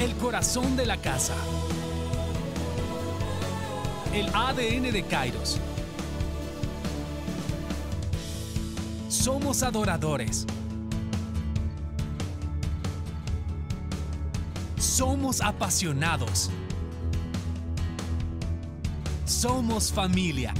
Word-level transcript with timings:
El 0.00 0.14
corazón 0.14 0.76
de 0.76 0.86
la 0.86 0.96
casa. 0.96 1.34
El 4.14 4.34
ADN 4.34 4.92
de 4.92 5.04
Kairos. 5.06 5.58
Somos 9.10 9.62
adoradores. 9.62 10.46
Somos 14.78 15.42
apasionados. 15.42 16.48
Somos 19.26 19.92
familia. 19.92 20.54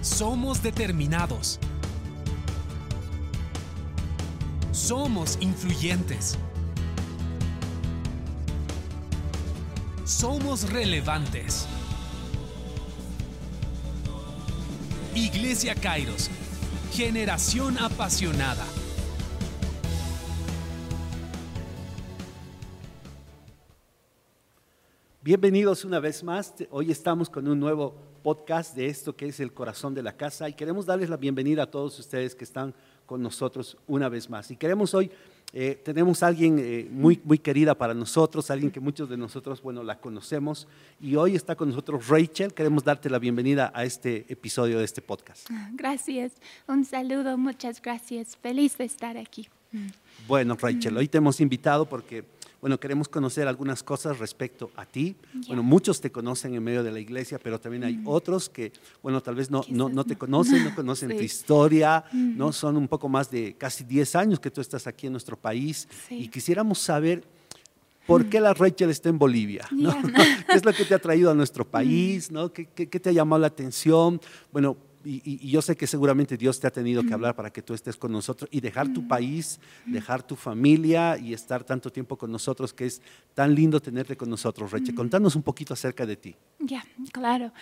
Somos 0.00 0.62
determinados. 0.62 1.60
Somos 4.82 5.38
influyentes. 5.40 6.36
Somos 10.04 10.68
relevantes. 10.70 11.68
Iglesia 15.14 15.76
Kairos, 15.76 16.30
generación 16.92 17.78
apasionada. 17.78 18.66
Bienvenidos 25.24 25.84
una 25.84 26.00
vez 26.00 26.24
más. 26.24 26.52
Hoy 26.70 26.90
estamos 26.90 27.30
con 27.30 27.46
un 27.46 27.60
nuevo 27.60 27.94
podcast 28.24 28.74
de 28.74 28.86
esto 28.86 29.14
que 29.14 29.28
es 29.28 29.38
el 29.38 29.52
corazón 29.52 29.94
de 29.94 30.02
la 30.02 30.16
casa 30.16 30.48
y 30.48 30.52
queremos 30.52 30.84
darles 30.84 31.08
la 31.08 31.16
bienvenida 31.16 31.62
a 31.62 31.70
todos 31.70 31.96
ustedes 32.00 32.34
que 32.34 32.42
están 32.42 32.74
con 33.06 33.22
nosotros 33.22 33.76
una 33.86 34.08
vez 34.08 34.28
más. 34.28 34.50
Y 34.50 34.56
queremos 34.56 34.94
hoy, 34.94 35.12
eh, 35.52 35.80
tenemos 35.84 36.24
a 36.24 36.26
alguien 36.26 36.58
eh, 36.58 36.88
muy, 36.90 37.20
muy 37.22 37.38
querida 37.38 37.76
para 37.78 37.94
nosotros, 37.94 38.50
alguien 38.50 38.72
que 38.72 38.80
muchos 38.80 39.08
de 39.08 39.16
nosotros, 39.16 39.62
bueno, 39.62 39.84
la 39.84 40.00
conocemos 40.00 40.66
y 41.00 41.14
hoy 41.14 41.36
está 41.36 41.54
con 41.54 41.68
nosotros 41.68 42.08
Rachel. 42.08 42.52
Queremos 42.52 42.82
darte 42.82 43.08
la 43.08 43.20
bienvenida 43.20 43.70
a 43.76 43.84
este 43.84 44.26
episodio 44.28 44.80
de 44.80 44.84
este 44.84 45.02
podcast. 45.02 45.48
Gracias, 45.74 46.32
un 46.66 46.84
saludo, 46.84 47.38
muchas 47.38 47.80
gracias. 47.80 48.36
Feliz 48.36 48.76
de 48.76 48.86
estar 48.86 49.16
aquí. 49.16 49.48
Bueno, 50.26 50.56
Rachel, 50.60 50.96
hoy 50.96 51.06
te 51.06 51.18
hemos 51.18 51.40
invitado 51.40 51.86
porque 51.86 52.24
bueno, 52.62 52.78
queremos 52.78 53.08
conocer 53.08 53.48
algunas 53.48 53.82
cosas 53.82 54.20
respecto 54.20 54.70
a 54.76 54.86
ti. 54.86 55.16
Bueno, 55.48 55.64
muchos 55.64 56.00
te 56.00 56.12
conocen 56.12 56.54
en 56.54 56.62
medio 56.62 56.84
de 56.84 56.92
la 56.92 57.00
iglesia, 57.00 57.40
pero 57.42 57.58
también 57.60 57.82
hay 57.82 58.00
otros 58.04 58.48
que, 58.48 58.72
bueno, 59.02 59.20
tal 59.20 59.34
vez 59.34 59.50
no, 59.50 59.64
no, 59.68 59.88
no, 59.88 60.04
te 60.04 60.16
conocen, 60.16 60.62
no 60.62 60.72
conocen 60.76 61.10
tu 61.10 61.24
historia, 61.24 62.04
¿no? 62.12 62.52
Son 62.52 62.76
un 62.76 62.86
poco 62.86 63.08
más 63.08 63.28
de 63.32 63.56
casi 63.58 63.82
10 63.82 64.14
años 64.14 64.38
que 64.38 64.52
tú 64.52 64.60
estás 64.60 64.86
aquí 64.86 65.08
en 65.08 65.12
nuestro 65.12 65.36
país 65.36 65.88
y 66.08 66.28
quisiéramos 66.28 66.78
saber 66.78 67.24
¿Por 68.06 68.26
qué 68.26 68.40
la 68.40 68.52
Rachel 68.52 68.90
está 68.90 69.08
en 69.10 69.18
Bolivia? 69.18 69.68
¿Qué 70.48 70.56
es 70.56 70.64
lo 70.64 70.72
que 70.72 70.84
te 70.84 70.92
ha 70.92 70.98
traído 70.98 71.30
a 71.30 71.34
nuestro 71.34 71.64
país? 71.70 72.32
¿no? 72.32 72.52
¿Qué, 72.52 72.66
qué, 72.66 72.88
qué 72.88 72.98
te 72.98 73.10
ha 73.10 73.12
llamado 73.12 73.40
la 73.40 73.46
atención? 73.46 74.20
Bueno, 74.50 74.76
y, 75.04 75.50
yo 75.50 75.62
sé 75.62 75.76
que 75.76 75.86
seguramente 75.86 76.36
Dios 76.36 76.58
te 76.60 76.66
ha 76.66 76.70
tenido 76.70 77.02
que 77.02 77.12
hablar 77.12 77.34
para 77.34 77.50
que 77.50 77.62
tú 77.62 77.74
estés 77.74 77.96
con 77.96 78.12
nosotros 78.12 78.48
y 78.52 78.60
dejar 78.60 78.92
tu 78.92 79.06
país, 79.06 79.60
dejar 79.86 80.22
tu 80.22 80.36
familia 80.36 81.18
y 81.18 81.32
estar 81.32 81.64
tanto 81.64 81.90
tiempo 81.90 82.16
con 82.16 82.30
nosotros, 82.30 82.72
que 82.72 82.86
es 82.86 83.02
tan 83.34 83.54
lindo 83.54 83.80
tenerte 83.80 84.16
con 84.16 84.30
nosotros, 84.30 84.70
Reche. 84.70 84.94
Contanos 84.94 85.36
un 85.36 85.42
poquito 85.42 85.74
acerca 85.74 86.06
de 86.06 86.16
ti. 86.16 86.34
Ya, 86.58 86.84
claro. 87.12 87.52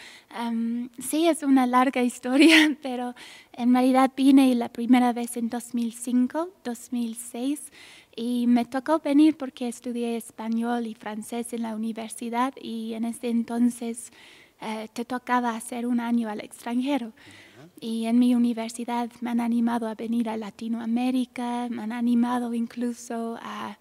sí, 0.98 1.26
es 1.26 1.42
una 1.42 1.66
larga 1.66 2.02
historia, 2.10 2.76
pero 2.82 3.14
en 3.52 3.72
realidad 3.72 4.12
vine 4.16 4.54
la 4.54 4.68
primera 4.68 5.12
vez 5.12 5.36
en 5.36 5.48
2005, 5.48 6.50
2006 6.64 7.72
y 8.16 8.46
me 8.46 8.64
tocó 8.64 8.98
venir 8.98 9.36
porque 9.36 9.68
estudié 9.68 10.16
español 10.16 10.86
y 10.86 10.94
francés 10.94 11.52
en 11.52 11.62
la 11.62 11.74
universidad 11.74 12.52
y 12.60 12.94
en 12.94 13.04
ese 13.04 13.28
entonces 13.28 14.12
eh, 14.60 14.88
te 14.92 15.04
tocaba 15.04 15.56
hacer 15.56 15.86
un 15.86 16.00
año 16.00 16.28
al 16.28 16.40
extranjero. 16.40 17.12
Y 17.80 18.06
en 18.06 18.18
mi 18.18 18.34
universidad 18.34 19.10
me 19.20 19.30
han 19.30 19.40
animado 19.40 19.88
a 19.88 19.94
venir 19.94 20.28
a 20.28 20.36
Latinoamérica, 20.36 21.68
me 21.70 21.82
han 21.82 21.92
animado 21.92 22.52
incluso 22.52 23.38
a, 23.42 23.78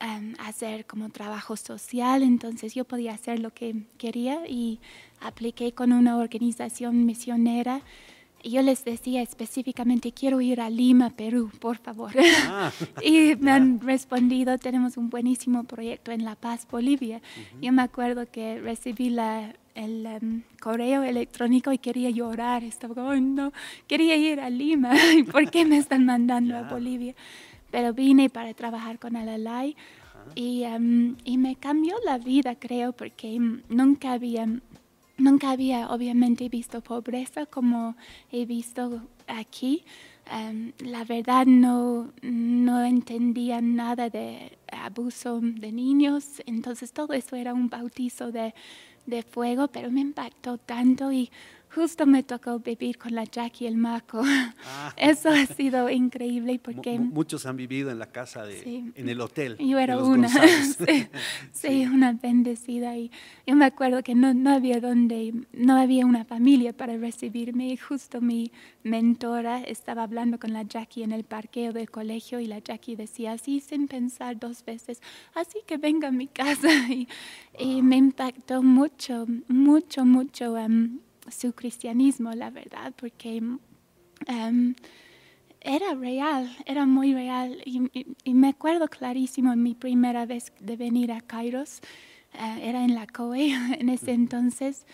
em, 0.00 0.34
hacer 0.38 0.86
como 0.86 1.10
trabajo 1.10 1.56
social, 1.56 2.22
entonces 2.22 2.74
yo 2.74 2.84
podía 2.84 3.12
hacer 3.14 3.40
lo 3.40 3.52
que 3.52 3.84
quería 3.98 4.46
y 4.48 4.80
apliqué 5.20 5.72
con 5.72 5.92
una 5.92 6.18
organización 6.18 7.04
misionera 7.06 7.82
yo 8.48 8.62
les 8.62 8.84
decía 8.84 9.22
específicamente, 9.22 10.12
quiero 10.12 10.40
ir 10.40 10.60
a 10.60 10.70
Lima, 10.70 11.10
Perú, 11.10 11.50
por 11.58 11.78
favor. 11.78 12.12
Ah. 12.46 12.70
y 13.02 13.34
me 13.36 13.50
han 13.50 13.80
respondido, 13.80 14.56
tenemos 14.58 14.96
un 14.96 15.10
buenísimo 15.10 15.64
proyecto 15.64 16.12
en 16.12 16.24
La 16.24 16.36
Paz, 16.36 16.66
Bolivia. 16.70 17.20
Yo 17.60 17.72
me 17.72 17.82
acuerdo 17.82 18.30
que 18.30 18.60
recibí 18.60 19.10
la, 19.10 19.54
el 19.76 20.06
em, 20.06 20.42
correo 20.60 21.02
electrónico 21.02 21.70
y 21.70 21.78
quería 21.78 22.10
llorar. 22.10 22.64
Estaba 22.64 22.94
como, 22.94 23.14
no, 23.14 23.52
quería 23.86 24.16
ir 24.16 24.40
a 24.40 24.50
Lima. 24.50 24.92
¿Por 25.32 25.50
qué 25.50 25.64
me 25.64 25.76
están 25.76 26.04
mandando 26.04 26.56
a 26.56 26.62
Bolivia? 26.62 27.14
Pero 27.70 27.92
vine 27.92 28.30
para 28.30 28.54
trabajar 28.54 28.98
con 28.98 29.16
Alalay 29.16 29.76
y, 30.34 30.64
em, 30.64 31.16
y 31.24 31.38
me 31.38 31.56
cambió 31.56 31.94
la 32.04 32.18
vida, 32.18 32.56
creo, 32.56 32.92
porque 32.92 33.38
nunca 33.68 34.12
había 34.12 34.48
Nunca 35.18 35.52
había 35.52 35.88
obviamente 35.88 36.50
visto 36.50 36.82
pobreza 36.82 37.46
como 37.46 37.96
he 38.30 38.44
visto 38.44 39.08
aquí. 39.26 39.82
Em, 40.30 40.72
la 40.80 41.04
verdad 41.04 41.46
no, 41.46 42.12
no 42.20 42.84
entendía 42.84 43.62
nada 43.62 44.10
de 44.10 44.58
abuso 44.70 45.40
de 45.40 45.72
niños, 45.72 46.42
entonces 46.46 46.92
todo 46.92 47.14
eso 47.14 47.36
era 47.36 47.54
un 47.54 47.70
bautizo 47.70 48.30
de, 48.30 48.52
de 49.06 49.22
fuego, 49.22 49.68
pero 49.68 49.90
me 49.90 50.00
impactó 50.00 50.58
tanto 50.58 51.12
y 51.12 51.30
justo 51.76 52.06
me 52.06 52.22
tocó 52.22 52.58
vivir 52.58 52.96
con 52.96 53.14
la 53.14 53.24
Jackie 53.24 53.64
y 53.64 53.68
el 53.68 53.76
Marco. 53.76 54.22
Ah. 54.24 54.94
Eso 54.96 55.28
ha 55.28 55.44
sido 55.44 55.90
increíble 55.90 56.58
porque... 56.58 56.98
muchos 56.98 57.44
han 57.44 57.58
vivido 57.58 57.90
en 57.90 57.98
la 57.98 58.06
casa, 58.06 58.46
de, 58.46 58.92
en 58.94 59.08
el 59.08 59.20
hotel. 59.20 59.58
Yo 59.58 59.78
era 59.78 59.98
una, 59.98 60.28
sí, 61.52 61.84
una 61.84 62.14
bendecida. 62.14 62.96
Y 62.96 63.10
yo 63.46 63.54
me 63.56 63.66
acuerdo 63.66 64.02
que 64.02 64.14
no, 64.14 64.32
no, 64.32 64.54
había 64.54 64.80
donde, 64.80 65.34
no 65.52 65.76
había 65.76 66.06
una 66.06 66.24
familia 66.24 66.72
para 66.72 66.96
recibirme 66.96 67.68
y 67.68 67.76
justo 67.76 68.22
mi 68.22 68.50
mentora 68.82 69.60
estaba 69.60 70.04
hablando 70.04 70.38
con 70.38 70.54
la 70.54 70.62
Jackie 70.62 71.02
en 71.02 71.12
el 71.12 71.24
parqueo 71.24 71.74
del 71.74 71.90
colegio 71.90 72.40
y 72.40 72.46
la 72.46 72.60
Jackie 72.60 72.96
decía 72.96 73.32
así 73.32 73.60
sin 73.60 73.86
pensar 73.86 74.38
dos 74.38 74.64
veces, 74.64 75.02
así 75.34 75.58
que 75.66 75.76
venga 75.76 76.08
a 76.08 76.12
mi 76.12 76.26
casa. 76.26 76.68
Y, 77.58 77.82
me 77.82 77.96
impactó 77.96 78.62
mucho, 78.62 79.26
mucho, 79.48 80.04
mucho. 80.04 80.54
Um, 80.54 81.00
su 81.30 81.52
cristianismo, 81.52 82.32
la 82.32 82.50
verdad, 82.50 82.92
porque 82.96 83.36
em, 84.26 84.74
era 85.60 85.94
real, 85.94 86.56
era 86.66 86.86
muy 86.86 87.12
real. 87.12 87.60
Y, 87.64 88.32
me 88.32 88.48
acuerdo 88.48 88.88
clarísimo 88.88 89.54
mi 89.56 89.74
primera 89.74 90.26
vez 90.26 90.52
de 90.60 90.76
venir 90.76 91.12
a 91.12 91.20
Kairos, 91.20 91.80
eh, 92.34 92.60
era 92.62 92.84
en 92.84 92.94
la 92.94 93.06
COE 93.06 93.50
en 93.80 93.88
ese 93.88 94.12
entonces, 94.12 94.86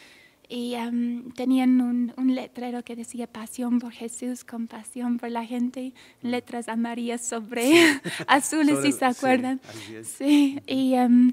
y 0.49 0.75
em, 0.75 1.31
tenían 1.33 1.81
un, 1.81 2.35
letrero 2.35 2.83
que 2.85 2.95
decía 2.95 3.27
pasión 3.27 3.79
por 3.79 3.93
Jesús, 3.93 4.45
compasión 4.45 5.19
por 5.19 5.31
la 5.31 5.47
gente, 5.47 5.95
letras 6.21 6.69
amarillas 6.69 7.25
sobre 7.25 7.73
azules, 8.27 8.81
si 8.83 8.93
se 8.93 9.05
acuerdan. 9.05 9.61
Sí, 10.03 10.61
y, 10.67 10.95
em, 10.95 11.33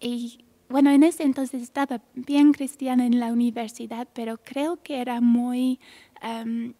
y 0.00 0.44
bueno, 0.72 0.90
en 0.90 1.02
ese 1.02 1.22
entonces 1.22 1.62
estaba 1.62 2.00
bien 2.14 2.52
cristiana 2.52 3.06
en 3.06 3.20
la 3.20 3.30
universidad, 3.32 4.08
pero 4.14 4.38
creo 4.38 4.82
que 4.82 5.00
era 5.00 5.20
muy, 5.20 5.78
em, 6.22 6.72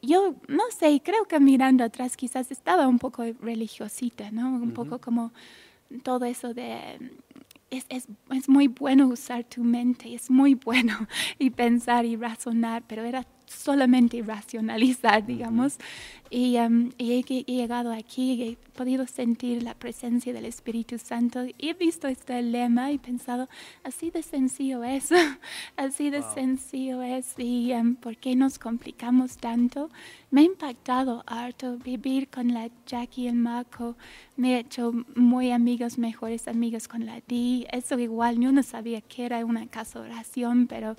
yo 0.00 0.36
no 0.46 0.62
sé, 0.70 1.02
creo 1.04 1.24
que 1.24 1.40
mirando 1.40 1.84
atrás 1.84 2.16
quizás 2.16 2.50
estaba 2.50 2.86
un 2.86 2.98
poco 2.98 3.24
religiosita, 3.40 4.30
¿no? 4.30 4.48
Un 4.48 4.72
poco 4.72 5.00
como 5.00 5.32
todo 6.04 6.24
eso 6.26 6.54
de 6.54 6.98
es, 7.70 7.84
es, 7.88 8.08
es, 8.30 8.48
muy 8.48 8.68
bueno 8.68 9.08
usar 9.08 9.44
tu 9.44 9.64
mente, 9.64 10.14
es 10.14 10.30
muy 10.30 10.54
bueno 10.66 10.96
y 11.38 11.50
pensar 11.50 12.04
y 12.04 12.16
razonar, 12.16 12.84
pero 12.86 13.04
era 13.04 13.26
solamente 13.48 14.22
racionalizar, 14.22 15.24
digamos. 15.26 15.78
Y, 16.30 16.58
um, 16.58 16.90
he, 16.98 17.22
llegado 17.22 17.90
aquí 17.90 18.32
y 18.32 18.42
he 18.42 18.56
podido 18.76 19.06
sentir 19.06 19.62
la 19.62 19.74
presencia 19.74 20.32
del 20.34 20.44
Espíritu 20.44 20.98
Santo 20.98 21.46
y 21.46 21.70
he 21.70 21.72
visto 21.72 22.06
este 22.06 22.42
lema 22.42 22.92
y 22.92 22.98
pensado, 22.98 23.48
así 23.82 24.10
de 24.10 24.22
sencillo 24.22 24.84
es, 24.84 25.08
así 25.76 26.10
de 26.10 26.22
sencillo 26.34 27.00
es 27.00 27.34
y 27.38 27.72
um, 27.72 27.94
¿por 27.94 28.18
qué 28.18 28.36
nos 28.36 28.58
complicamos 28.58 29.38
tanto? 29.38 29.88
Me 30.30 30.42
ha 30.42 30.44
impactado 30.44 31.24
harto 31.26 31.78
vivir 31.78 32.28
con 32.28 32.52
la 32.52 32.68
Jackie 32.86 33.22
y 33.22 33.28
el 33.28 33.34
Marco, 33.34 33.96
me 34.36 34.56
he 34.56 34.58
hecho 34.58 34.92
muy 35.16 35.50
amigos, 35.50 35.96
mejores 35.96 36.46
amigos 36.46 36.88
con 36.88 37.06
la 37.06 37.22
Di, 37.26 37.66
eso 37.72 37.98
igual, 37.98 38.38
yo 38.38 38.52
no 38.52 38.62
sabía 38.62 39.00
que 39.00 39.24
era 39.24 39.44
una 39.46 39.66
casa 39.66 40.00
oración, 40.00 40.66
pero 40.66 40.94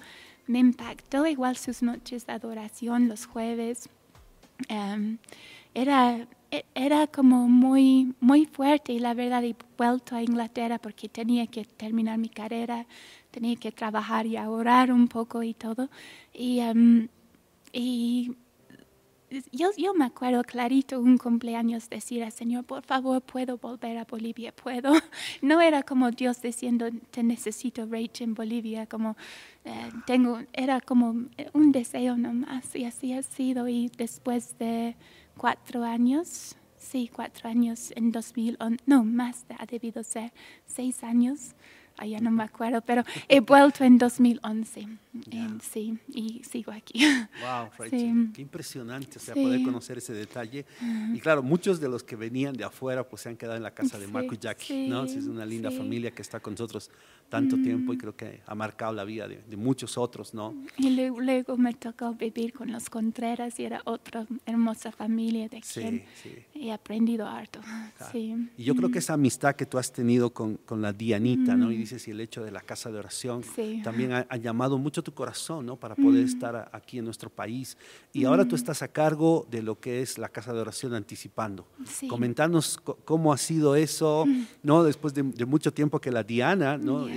me 0.50 0.58
impactó 0.58 1.28
igual 1.28 1.56
sus 1.58 1.84
noches 1.84 2.26
de 2.26 2.34
adoración 2.34 3.08
los 3.08 3.28
jueves. 3.28 3.88
em, 4.68 5.20
era, 5.74 6.28
e, 6.52 6.66
era 6.76 7.08
como 7.08 7.48
muy, 7.48 8.16
muy 8.20 8.46
fuerte 8.46 8.92
y 8.94 9.00
la 9.00 9.14
verdad 9.14 9.44
he 9.44 9.56
vuelto 9.78 10.16
a 10.16 10.24
Inglaterra 10.24 10.80
porque 10.80 11.08
tenía 11.08 11.46
que 11.48 11.66
terminar 11.66 12.18
mi 12.18 12.30
carrera, 12.30 12.88
tenía 13.32 13.56
que 13.58 13.72
trabajar 13.72 14.26
y 14.26 14.38
ahorrar 14.38 14.92
un 14.92 15.08
poco 15.08 15.44
y 15.44 15.54
todo. 15.54 15.90
Y, 16.34 16.60
em, 16.60 17.10
y 17.72 18.36
yo, 19.52 19.70
yo, 19.78 19.94
me 19.94 20.06
acuerdo 20.06 20.44
clarito 20.44 21.00
un 21.00 21.18
cumpleaños 21.18 21.90
decir 21.90 22.24
al 22.24 22.32
Señor, 22.32 22.66
por 22.66 22.84
favor, 22.84 23.22
puedo 23.22 23.58
volver 23.58 23.98
a 23.98 24.06
Bolivia, 24.06 24.52
puedo. 24.52 24.92
No 25.42 25.62
era 25.62 25.84
como 25.84 26.12
Dios 26.12 26.42
diciendo, 26.42 26.90
te 27.12 27.24
necesito, 27.24 27.86
Rachel, 27.86 28.30
en 28.30 28.34
Bolivia, 28.34 28.86
como 28.86 29.16
eh, 29.66 29.92
tengo, 30.06 30.40
era 30.54 30.82
como 30.82 31.16
un 31.54 31.72
deseo 31.72 32.18
nomás 32.18 32.76
y 32.76 32.86
así 32.86 33.14
ha 33.14 33.24
sido. 33.24 33.68
Y 33.68 33.92
después 33.98 34.58
de 34.58 34.96
cuatro 35.38 35.84
años, 35.84 36.56
sí, 36.78 37.10
cuatro 37.14 37.50
años 37.50 37.92
en 37.96 38.12
2011, 38.12 38.84
no, 38.86 39.04
más 39.04 39.46
ha 39.58 39.66
debido 39.66 40.04
ser 40.04 40.32
seis 40.66 41.04
años, 41.04 41.56
ya 42.06 42.20
no 42.20 42.32
me 42.32 42.44
acuerdo, 42.44 42.82
pero 42.82 43.04
he 43.28 43.40
vuelto 43.40 43.84
en 43.84 43.98
2011. 43.98 44.88
sí, 45.62 45.98
y 46.08 46.42
sigo 46.44 46.72
aquí. 46.72 47.06
Wow, 47.42 47.70
Rachel, 47.78 48.32
qué 48.34 48.42
impresionante, 48.42 49.18
o 49.18 49.22
sea, 49.22 49.34
poder 49.34 49.64
conocer 49.64 49.98
ese 49.98 50.14
detalle. 50.14 50.66
Y 51.14 51.20
claro, 51.20 51.44
muchos 51.44 51.80
de 51.80 51.90
los 51.90 52.04
que 52.04 52.16
venían 52.16 52.54
de 52.54 52.64
afuera, 52.64 53.08
pues 53.08 53.24
se 53.24 53.30
han 53.30 53.38
quedado 53.38 53.58
en 53.58 53.64
la 53.64 53.72
casa 53.72 53.98
de 54.00 54.08
Marco 54.08 54.34
y 54.34 54.38
Jackie, 54.38 54.88
¿no? 54.88 55.04
Es 55.04 55.26
una 55.26 55.46
linda 55.46 55.72
familia 55.72 56.12
que 56.12 56.22
está 56.22 56.40
con 56.40 56.54
nosotros 56.54 56.90
tanto 57.30 57.56
tiempo 57.58 57.94
y 57.94 57.98
creo 57.98 58.16
que 58.16 58.42
ha 58.46 58.56
marcado 58.56 58.94
la 58.94 59.04
vida 59.04 59.28
de, 59.28 59.40
muchos 59.56 59.98
otros, 59.98 60.34
¿no? 60.34 60.56
Y 60.78 60.90
luego, 60.90 61.58
me 61.58 61.74
tocó 61.74 62.14
vivir 62.14 62.54
con 62.54 62.72
los 62.72 62.90
Contreras 62.90 63.60
y 63.60 63.66
era 63.66 63.82
otra 63.86 64.26
hermosa 64.46 64.92
familia 64.92 65.48
de 65.50 65.62
quien 65.62 66.04
he 66.56 66.72
aprendido 66.72 67.28
harto. 67.28 67.60
Sí. 68.12 68.36
Y 68.58 68.64
yo 68.64 68.76
creo 68.76 68.90
que 68.90 69.00
esa 69.00 69.14
amistad 69.14 69.56
que 69.56 69.66
tú 69.66 69.78
has 69.78 69.92
tenido 69.92 70.32
con, 70.32 70.56
con 70.58 70.82
la 70.82 70.94
Dianita, 70.94 71.56
¿no? 71.56 71.72
Y 71.72 71.78
dices, 71.78 72.08
y 72.08 72.12
el 72.12 72.22
hecho 72.22 72.44
de 72.44 72.52
la 72.52 72.62
casa 72.62 72.92
de 72.92 73.00
oración, 73.00 73.44
también 73.84 74.14
ha, 74.14 74.38
llamado 74.38 74.78
mucho 74.78 75.04
tu 75.04 75.14
corazón, 75.14 75.66
¿no? 75.66 75.76
Para 75.76 75.96
poder 75.96 76.26
estar 76.26 76.70
aquí 76.72 76.98
en 76.98 77.06
nuestro 77.06 77.30
país. 77.30 77.78
Y 78.14 78.26
ahora 78.26 78.46
tú 78.46 78.56
estás 78.56 78.82
a 78.82 78.88
cargo 78.88 79.46
de 79.52 79.62
lo 79.62 79.80
que 79.80 80.02
es 80.02 80.18
la 80.18 80.30
casa 80.30 80.54
de 80.54 80.62
oración 80.62 80.94
anticipando. 80.94 81.68
Comentarnos 82.08 82.80
cómo 83.06 83.34
ha 83.34 83.38
sido 83.38 83.76
eso, 83.76 84.26
¿no? 84.64 84.84
Después 84.84 85.14
de, 85.14 85.24
de, 85.24 85.46
mucho 85.46 85.72
tiempo 85.74 86.00
que 86.00 86.12
la 86.12 86.24
Diana, 86.24 86.78
¿no? 86.78 87.08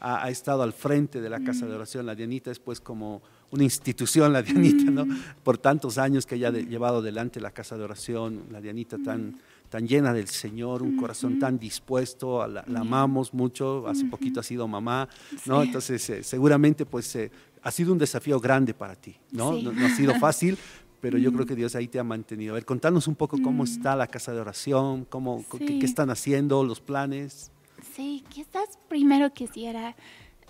Ha, 0.00 0.30
estado 0.30 0.62
al 0.62 0.72
frente 0.72 1.20
de 1.20 1.30
la 1.30 1.40
Casa 1.40 1.66
de 1.66 1.74
Oración. 1.74 2.06
La 2.06 2.14
Dianita 2.14 2.50
es 2.50 2.58
pues 2.58 2.80
como 2.80 3.22
una 3.50 3.64
institución, 3.64 4.32
la 4.32 4.42
Dianita, 4.42 4.90
¿no? 4.90 5.06
Por 5.42 5.58
tantos 5.58 5.98
años 5.98 6.26
que 6.26 6.36
ella 6.36 6.48
ha 6.48 6.52
llevado 6.52 6.98
adelante 6.98 7.40
la 7.40 7.50
Casa 7.50 7.76
de 7.76 7.84
Oración, 7.84 8.44
la 8.50 8.60
Dianita 8.60 8.98
tan, 9.04 9.38
tan 9.68 9.86
llena 9.86 10.12
del 10.12 10.28
Señor, 10.28 10.82
un 10.82 10.96
corazón 10.96 11.38
tan 11.38 11.58
dispuesto, 11.58 12.46
la, 12.46 12.64
amamos 12.74 13.34
mucho, 13.34 13.86
hace 13.86 14.04
poquito 14.06 14.40
ha 14.40 14.42
sido 14.42 14.66
mamá, 14.66 15.08
¿no? 15.46 15.62
Entonces, 15.62 16.08
eh, 16.10 16.22
seguramente 16.22 16.86
pues 16.86 17.14
eh, 17.16 17.30
ha 17.62 17.70
sido 17.70 17.92
un 17.92 17.98
desafío 17.98 18.40
grande 18.40 18.74
para 18.74 18.94
ti, 18.94 19.16
¿no? 19.32 19.52
No, 19.60 19.70
ha 19.84 19.90
sido 19.90 20.14
fácil, 20.14 20.56
pero 21.00 21.18
yo 21.18 21.32
creo 21.32 21.46
que 21.46 21.54
Dios 21.54 21.74
ahí 21.74 21.88
te 21.88 21.98
ha 21.98 22.04
mantenido. 22.04 22.52
A 22.52 22.54
ver, 22.54 22.64
contanos 22.64 23.06
un 23.06 23.14
poco 23.14 23.40
cómo 23.42 23.64
está 23.64 23.94
la 23.94 24.06
casa 24.06 24.32
de 24.32 24.40
oración, 24.40 25.04
cómo, 25.04 25.44
qué, 25.58 25.78
están 25.84 26.10
haciendo, 26.10 26.64
los 26.64 26.80
planes. 26.80 27.50
Sí, 27.82 28.24
quizás 28.28 28.78
primero 28.88 29.32
quisiera 29.32 29.94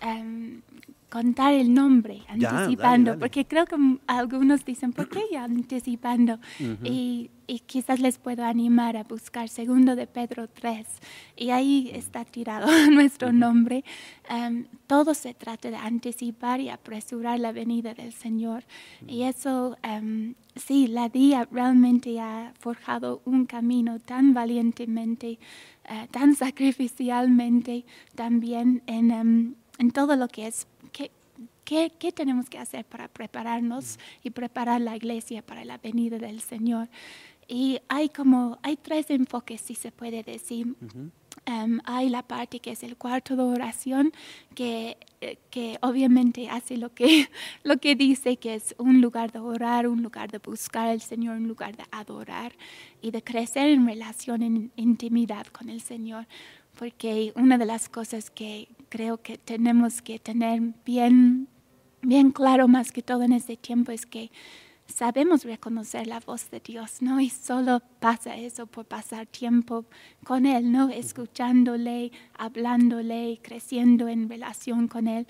em, 0.00 0.62
contar 1.08 1.54
el 1.54 1.72
nombre, 1.72 2.22
anticipando, 2.28 3.18
porque 3.18 3.46
creo 3.46 3.66
que 3.66 3.76
algunos 4.06 4.64
dicen, 4.64 4.92
¿por 4.92 5.08
qué 5.08 5.22
ya 5.32 5.44
anticipando? 5.44 6.38
y, 6.84 7.30
quizás 7.66 7.98
les 7.98 8.18
puedo 8.18 8.44
animar 8.44 8.98
a 8.98 9.04
buscar 9.04 9.48
segundo 9.48 9.96
de 9.96 10.06
Pedro 10.06 10.48
3, 10.48 10.86
y 11.34 11.48
ahí 11.48 11.90
está 11.94 12.26
tirado 12.26 12.66
nuestro 12.90 13.32
nombre. 13.32 13.84
Em, 14.28 14.66
todo 14.86 15.14
se 15.14 15.32
trata 15.32 15.70
de 15.70 15.76
anticipar 15.76 16.60
y 16.60 16.68
apresurar 16.68 17.40
la 17.40 17.52
venida 17.52 17.94
del 17.94 18.12
Señor. 18.12 18.64
Y 19.06 19.22
eso, 19.22 19.78
um, 19.82 20.34
sí, 20.56 20.88
la 20.88 21.08
día 21.08 21.48
realmente 21.50 22.20
ha 22.20 22.52
forjado 22.58 23.22
un 23.24 23.46
camino 23.46 23.98
tan 23.98 24.34
valientemente 24.34 25.38
eh, 25.90 26.06
tan 26.10 26.34
sacrificialmente 26.34 27.86
también 28.14 28.82
en, 28.86 29.10
em, 29.10 29.54
en, 29.78 29.90
todo 29.90 30.16
lo 30.16 30.28
que 30.28 30.46
es, 30.46 30.66
¿qué, 31.68 31.92
qué, 31.98 32.12
tenemos 32.12 32.48
que 32.48 32.56
hacer 32.56 32.86
para 32.86 33.08
prepararnos 33.08 33.98
y 34.22 34.30
preparar 34.30 34.80
la 34.80 34.96
iglesia 34.96 35.42
para 35.42 35.66
la 35.66 35.76
venida 35.76 36.16
del 36.16 36.40
Señor? 36.40 36.88
Y 37.46 37.80
hay 37.88 38.08
como, 38.08 38.58
hay 38.62 38.76
tres 38.76 39.10
enfoques, 39.10 39.60
si 39.60 39.74
se 39.74 39.92
puede 39.92 40.22
decir. 40.22 40.74
Em, 41.44 41.80
hay 41.84 42.08
la 42.08 42.22
parte 42.22 42.60
que 42.60 42.70
es 42.70 42.82
el 42.82 42.96
cuarto 42.96 43.36
de 43.36 43.42
oración, 43.42 44.12
que, 44.54 44.96
eh, 45.20 45.36
que 45.50 45.76
obviamente 45.82 46.48
hace 46.48 46.78
lo 46.78 46.94
que, 46.94 47.28
lo 47.64 47.76
que 47.76 47.94
dice, 47.94 48.38
que 48.38 48.54
es 48.54 48.74
un 48.78 49.02
lugar 49.02 49.30
de 49.30 49.40
orar, 49.40 49.88
un 49.88 50.02
lugar 50.02 50.30
de 50.30 50.38
buscar 50.38 50.88
al 50.88 51.02
Señor, 51.02 51.36
un 51.36 51.48
lugar 51.48 51.76
de 51.76 51.84
adorar 51.90 52.54
y 53.02 53.10
de 53.10 53.22
crecer 53.22 53.68
en 53.68 53.86
relación, 53.86 54.42
en 54.42 54.72
intimidad 54.76 55.46
con 55.48 55.68
el 55.68 55.82
Señor. 55.82 56.26
Porque 56.78 57.34
una 57.36 57.58
de 57.58 57.66
las 57.66 57.90
cosas 57.90 58.30
que 58.30 58.68
creo 58.88 59.20
que 59.20 59.36
tenemos 59.36 60.00
que 60.00 60.18
tener 60.18 60.62
bien, 60.86 61.48
bien 62.02 62.30
claro 62.30 62.68
más 62.68 62.92
que 62.92 63.02
todo 63.02 63.22
en 63.22 63.32
este 63.32 63.56
tiempo 63.56 63.92
es 63.92 64.06
que 64.06 64.30
sabemos 64.86 65.44
reconocer 65.44 66.06
la 66.06 66.20
voz 66.20 66.50
de 66.50 66.60
Dios, 66.60 67.02
¿no? 67.02 67.20
Y 67.20 67.30
solo 67.30 67.80
pasa 68.00 68.36
eso 68.36 68.66
por 68.66 68.86
pasar 68.86 69.26
tiempo 69.26 69.84
con 70.24 70.46
Él, 70.46 70.72
¿no? 70.72 70.88
Escuchándole, 70.88 72.10
hablándole, 72.34 73.38
creciendo 73.42 74.08
en 74.08 74.28
relación 74.28 74.88
con 74.88 75.06
Él. 75.06 75.26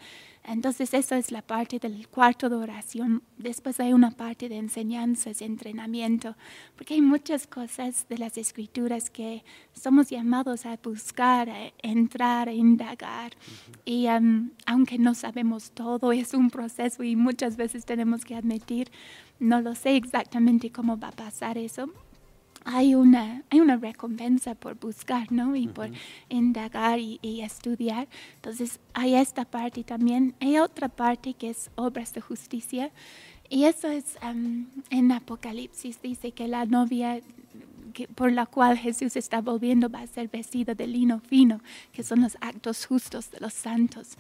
Entonces, 0.51 0.95
eso 0.95 1.15
es 1.15 1.31
la 1.31 1.43
parte 1.43 1.79
del 1.79 2.09
cuarto 2.09 2.49
de 2.49 2.57
oración. 2.57 3.23
Después 3.37 3.79
hay 3.81 3.93
una 3.93 4.13
parte 4.13 4.49
de 4.49 4.57
enseñanzas, 4.57 5.43
entrenamiento, 5.43 6.37
porque 6.75 6.95
hay 6.95 7.03
muchas 7.03 7.47
cosas 7.47 8.07
de 8.09 8.17
las 8.17 8.39
escrituras 8.39 9.11
que 9.11 9.45
somos 9.75 10.09
llamados 10.09 10.65
a 10.65 10.79
buscar, 10.83 11.51
a 11.51 11.73
entrar, 11.83 12.49
a 12.49 12.53
indagar. 12.53 13.33
Y 13.85 14.07
um, 14.07 14.51
aunque 14.65 14.99
no 14.99 15.15
sabemos 15.15 15.71
todo, 15.73 16.13
es 16.13 16.33
un 16.33 16.49
proceso 16.49 17.03
y 17.03 17.15
muchas 17.15 17.59
veces 17.59 17.85
tenemos 17.85 18.25
que 18.25 18.35
admitir, 18.35 18.91
no 19.39 19.61
lo 19.61 19.75
sé 19.75 19.97
exactamente 19.97 20.73
cómo 20.73 20.99
va 20.99 21.09
a 21.09 21.13
pasar 21.13 21.59
eso, 21.59 21.93
hay 22.71 22.95
una, 22.95 23.45
hay 23.49 23.61
una 23.61 23.79
recompensa 23.79 24.55
por 24.55 24.79
buscar, 24.79 25.33
¿no? 25.33 25.57
Y 25.57 25.69
por 25.69 25.91
indagar 26.29 26.99
y, 26.99 27.41
estudiar. 27.41 28.09
Entonces, 28.35 28.79
hay 28.93 29.15
esta 29.15 29.47
parte 29.47 29.83
también. 29.85 30.35
Hay 30.39 30.59
otra 30.59 30.91
parte 30.91 31.33
que 31.33 31.49
es 31.49 31.71
obras 31.77 32.13
de 32.13 32.21
justicia. 32.21 32.91
Y 33.49 33.65
eso 33.65 33.89
es 33.89 34.19
en 34.91 35.13
Apocalipsis, 35.13 36.03
dice 36.03 36.33
que 36.33 36.47
la 36.47 36.67
novia 36.67 37.23
por 38.15 38.31
la 38.31 38.45
cual 38.45 38.77
Jesús 38.77 39.17
está 39.17 39.41
volviendo 39.41 39.89
va 39.89 40.01
a 40.01 40.07
ser 40.07 40.29
vestida 40.29 40.75
de 40.75 40.87
lino 40.87 41.21
fino, 41.21 41.63
que 41.91 42.03
son 42.03 42.21
los 42.21 42.37
actos 42.43 42.85
justos 42.85 43.31
de 43.31 43.41
los 43.41 43.55
santos. 43.55 44.19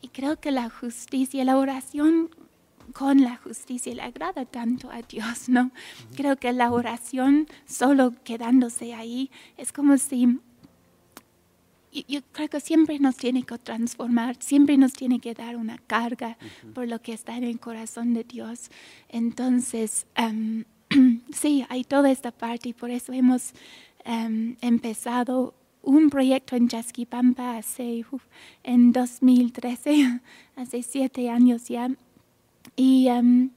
Y 0.00 0.08
creo 0.08 0.38
que 0.38 0.52
la 0.52 0.70
justicia, 0.70 1.44
la 1.44 1.58
oración 1.58 2.30
con 2.98 3.22
la 3.22 3.36
justicia 3.36 3.94
le 3.94 4.02
agrada 4.02 4.44
tanto 4.44 4.90
a 4.90 5.02
Dios, 5.02 5.48
¿no? 5.48 5.70
Creo 6.16 6.34
que 6.34 6.52
la 6.52 6.72
oración 6.72 7.46
solo 7.64 8.12
quedándose 8.24 8.92
ahí 8.92 9.30
es 9.56 9.70
como 9.70 9.98
si 9.98 10.40
yo 12.08 12.20
creo 12.32 12.48
que 12.48 12.58
siempre 12.58 12.98
nos 12.98 13.16
tiene 13.16 13.44
que 13.44 13.56
transformar, 13.58 14.34
siempre 14.40 14.76
nos 14.76 14.94
tiene 14.94 15.20
que 15.20 15.32
dar 15.32 15.54
una 15.54 15.78
carga 15.78 16.38
por 16.74 16.88
lo 16.88 17.00
que 17.00 17.12
está 17.12 17.36
en 17.36 17.44
el 17.44 17.60
corazón 17.60 18.14
de 18.14 18.24
Dios. 18.24 18.68
Entonces, 19.08 20.04
em, 20.16 20.64
sí, 21.32 21.64
hay 21.68 21.84
toda 21.84 22.10
esta 22.10 22.32
parte 22.32 22.70
y 22.70 22.72
por 22.72 22.90
eso 22.90 23.12
hemos 23.12 23.52
em, 24.04 24.56
empezado 24.60 25.54
un 25.82 26.10
proyecto 26.10 26.56
en 26.56 26.66
Chasquipampa 26.66 27.58
hace, 27.58 28.04
en 28.64 28.92
2013, 28.92 30.20
hace 30.56 30.82
siete 30.82 31.30
años 31.30 31.68
ya, 31.68 31.90
y, 32.76 33.08
um, 33.08 33.50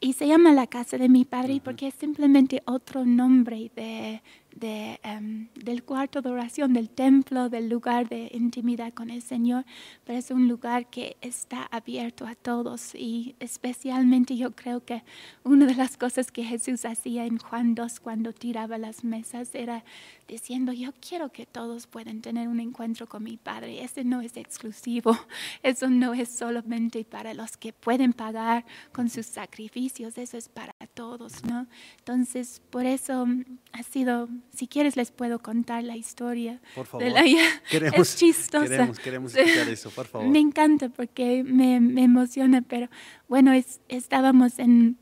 y 0.00 0.12
se 0.12 0.26
llama 0.26 0.52
la 0.52 0.66
casa 0.66 0.98
de 0.98 1.08
mi 1.08 1.24
padre 1.24 1.60
porque 1.62 1.88
es 1.88 1.94
simplemente 1.94 2.62
otro 2.66 3.04
nombre 3.04 3.70
de, 3.74 4.22
em, 4.62 5.48
del 5.54 5.82
cuarto 5.82 6.22
de 6.22 6.30
oración, 6.30 6.72
del 6.72 6.90
templo, 6.90 7.48
del 7.48 7.68
lugar 7.68 8.08
de 8.08 8.30
intimidad 8.32 8.92
con 8.92 9.10
el 9.10 9.22
Señor, 9.22 9.64
pero 10.04 10.18
es 10.18 10.30
un 10.30 10.48
lugar 10.48 10.90
que 10.90 11.16
está 11.20 11.64
abierto 11.70 12.26
a 12.26 12.34
todos 12.34 12.94
y 12.94 13.34
especialmente 13.40 14.36
yo 14.36 14.52
creo 14.52 14.84
que 14.84 15.02
una 15.44 15.66
de 15.66 15.74
las 15.74 15.96
cosas 15.96 16.30
que 16.30 16.44
Jesús 16.44 16.84
hacía 16.84 17.26
en 17.26 17.38
Juan 17.38 17.74
2 17.74 18.00
cuando 18.00 18.32
tiraba 18.32 18.78
las 18.78 19.04
mesas 19.04 19.54
era 19.54 19.84
diciendo, 20.26 20.72
yo 20.72 20.92
quiero 21.00 21.30
que 21.30 21.46
todos 21.46 21.86
puedan 21.86 22.20
tener 22.20 22.48
un 22.48 22.60
encuentro 22.60 23.08
con 23.08 23.22
mi 23.22 23.36
Padre. 23.36 23.82
Ese 23.82 24.04
no 24.04 24.20
es 24.20 24.36
exclusivo, 24.36 25.16
eso 25.62 25.88
no 25.88 26.14
es 26.14 26.28
solamente 26.28 27.04
para 27.04 27.34
los 27.34 27.56
que 27.56 27.72
pueden 27.72 28.12
pagar 28.12 28.64
con 28.92 29.08
sus 29.08 29.26
sacrificios, 29.26 30.18
eso 30.18 30.36
es 30.36 30.48
para 30.48 30.72
todos, 30.86 31.44
¿no? 31.44 31.66
Entonces, 31.98 32.62
por 32.70 32.86
eso 32.86 33.26
mm, 33.26 33.44
ha 33.72 33.82
sido, 33.82 34.28
si 34.54 34.66
quieres 34.68 34.96
les 34.96 35.10
puedo 35.10 35.40
contar 35.40 35.82
la 35.82 35.96
historia. 35.96 36.60
Por 36.74 36.86
favor. 36.86 37.04
De 37.04 37.10
la, 37.10 37.22
queremos, 37.70 37.98
es 37.98 38.16
chistosa. 38.16 38.68
Queremos, 38.68 38.98
queremos 38.98 39.34
escuchar 39.34 39.68
eso, 39.68 39.90
por 39.90 40.06
favor. 40.06 40.28
Me 40.28 40.38
encanta 40.38 40.88
porque 40.88 41.42
me, 41.44 41.80
me 41.80 42.04
emociona, 42.04 42.62
pero 42.62 42.88
bueno, 43.28 43.52
es, 43.52 43.80
estábamos 43.88 44.58
en, 44.58 44.98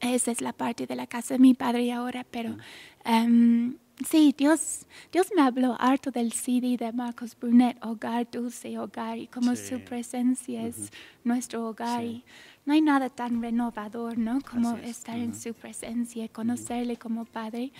esa 0.00 0.30
es 0.30 0.40
la 0.40 0.52
parte 0.52 0.86
de 0.86 0.96
la 0.96 1.06
casa 1.06 1.34
de 1.34 1.40
mi 1.40 1.54
padre 1.54 1.92
ahora, 1.92 2.26
pero... 2.30 2.56
Um, 3.04 3.76
Sí, 4.08 4.34
Dios, 4.36 4.86
Dios 5.12 5.28
me 5.36 5.42
habló 5.42 5.76
harto 5.78 6.10
del 6.10 6.32
CD 6.32 6.76
de 6.76 6.92
Marcos 6.92 7.36
Brunet, 7.38 7.76
Hogar 7.84 8.28
Dulce, 8.30 8.78
Hogar, 8.78 9.18
y 9.18 9.26
como 9.26 9.54
su 9.54 9.80
presencia 9.80 10.66
es 10.66 10.90
nuestro 11.24 11.68
hogar. 11.68 12.02
Y 12.04 12.24
no 12.64 12.72
hay 12.72 12.80
nada 12.80 13.10
tan 13.10 13.40
renovador, 13.40 14.18
¿no? 14.18 14.40
Como 14.40 14.76
estar 14.78 15.18
en 15.18 15.34
su 15.34 15.54
presencia, 15.54 16.28
conocerle 16.28 16.96
como 16.96 17.24
Padre. 17.24 17.72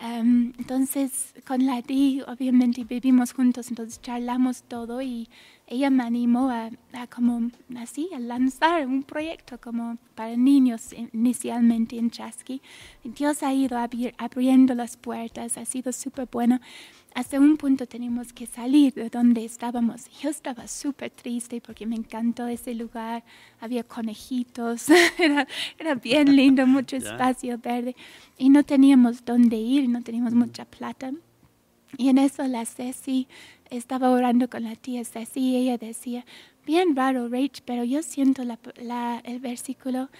Em, 0.00 0.52
entonces, 0.58 1.32
con 1.46 1.64
la 1.64 1.80
Di, 1.80 2.22
obviamente 2.22 2.84
vivimos 2.84 3.32
juntos, 3.32 3.68
entonces 3.68 4.00
charlamos 4.00 4.64
todo 4.64 5.00
y 5.00 5.28
ella 5.66 5.90
me 5.90 6.02
animó 6.02 6.50
a, 6.50 6.70
como 7.08 7.50
así, 7.76 8.08
a 8.14 8.18
lanzar 8.18 8.86
un 8.86 9.02
proyecto 9.02 9.58
como 9.58 9.96
para 10.14 10.36
niños 10.36 10.92
inicialmente 11.12 11.96
en 11.96 12.10
Chasqui. 12.10 12.60
Dios 13.04 13.42
ha 13.42 13.54
ido 13.54 13.78
abriendo 14.18 14.74
las 14.74 14.96
puertas, 14.96 15.56
ha 15.56 15.64
sido 15.64 15.92
súper 15.92 16.28
bueno. 16.30 16.60
Hasta 17.14 17.38
un 17.38 17.58
punto 17.58 17.86
teníamos 17.86 18.32
que 18.32 18.46
salir 18.46 18.94
de 18.94 19.10
donde 19.10 19.44
estábamos. 19.44 20.08
Yo 20.20 20.30
estaba 20.30 20.66
súper 20.66 21.10
triste 21.10 21.60
porque 21.60 21.86
me 21.86 21.96
encantó 21.96 22.46
ese 22.46 22.74
lugar. 22.74 23.22
Había 23.60 23.84
conejitos, 23.84 24.88
era, 25.18 25.46
era 25.78 25.94
bien 25.94 26.34
lindo, 26.34 26.66
mucho 26.66 26.96
espacio 26.96 27.58
verde. 27.58 27.94
Y 28.38 28.48
no 28.48 28.64
teníamos 28.64 29.24
dónde 29.24 29.56
ir, 29.56 29.88
no 29.88 30.02
teníamos 30.02 30.32
mucha 30.32 30.64
plata. 30.64 31.12
Y 31.98 32.08
en 32.08 32.16
eso 32.16 32.46
la 32.46 32.64
Ceci 32.64 33.28
estaba 33.76 34.10
orando 34.10 34.48
con 34.48 34.64
la 34.64 34.76
tía 34.76 35.04
Ceci 35.04 35.40
y 35.40 35.56
ella 35.56 35.78
decía, 35.78 36.24
bien 36.66 36.94
raro, 36.94 37.28
Rach, 37.28 37.60
pero 37.64 37.84
yo 37.84 38.02
siento 38.02 38.44
la, 38.44 39.20
el 39.24 39.40
versículo, 39.40 40.10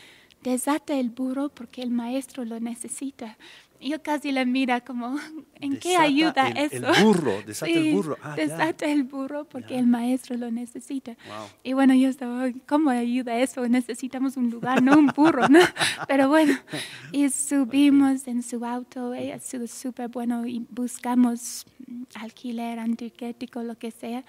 desata 0.43 0.95
el 0.99 1.11
burro 1.11 1.49
porque 1.51 1.83
el 1.83 1.91
maestro 1.91 2.45
lo 2.45 2.59
necesita. 2.61 3.37
Yo 3.81 4.03
casi 4.03 4.33
la 4.33 4.45
mira 4.45 4.81
como, 4.81 5.17
¿en 5.63 5.79
qué 5.79 5.97
ayuda 5.97 6.49
eso? 6.49 6.89
El 6.93 7.05
burro, 7.05 7.43
desata 7.47 7.73
el 7.73 7.95
burro. 7.95 8.19
Ah, 8.23 8.35
desata 8.37 8.87
el 8.87 9.05
burro 9.05 9.45
porque 9.45 9.79
el 9.79 9.87
maestro 9.87 10.37
lo 10.37 10.51
necesita. 10.51 11.17
Y 11.63 11.73
bueno, 11.73 11.95
yo 11.95 12.09
estaba, 12.09 12.51
¿cómo 12.67 12.91
ayuda 12.91 13.39
eso? 13.39 13.67
Necesitamos 13.69 14.37
un 14.37 14.51
lugar, 14.51 14.83
no 14.83 14.99
un 14.99 15.07
burro, 15.07 15.49
¿no? 15.49 15.61
Pero 16.09 16.29
bueno, 16.29 16.55
y 17.13 17.31
subimos 17.31 18.27
en 18.27 18.43
su 18.43 18.65
auto, 18.65 19.15
ella 19.15 19.39
sido 19.39 19.67
súper 19.67 20.09
bueno 20.09 20.47
y 20.47 20.67
buscamos 20.71 21.65
alquiler 22.15 22.79
antiguético, 22.79 23.63
lo 23.63 23.77
que 23.79 23.91
sea. 23.91 24.25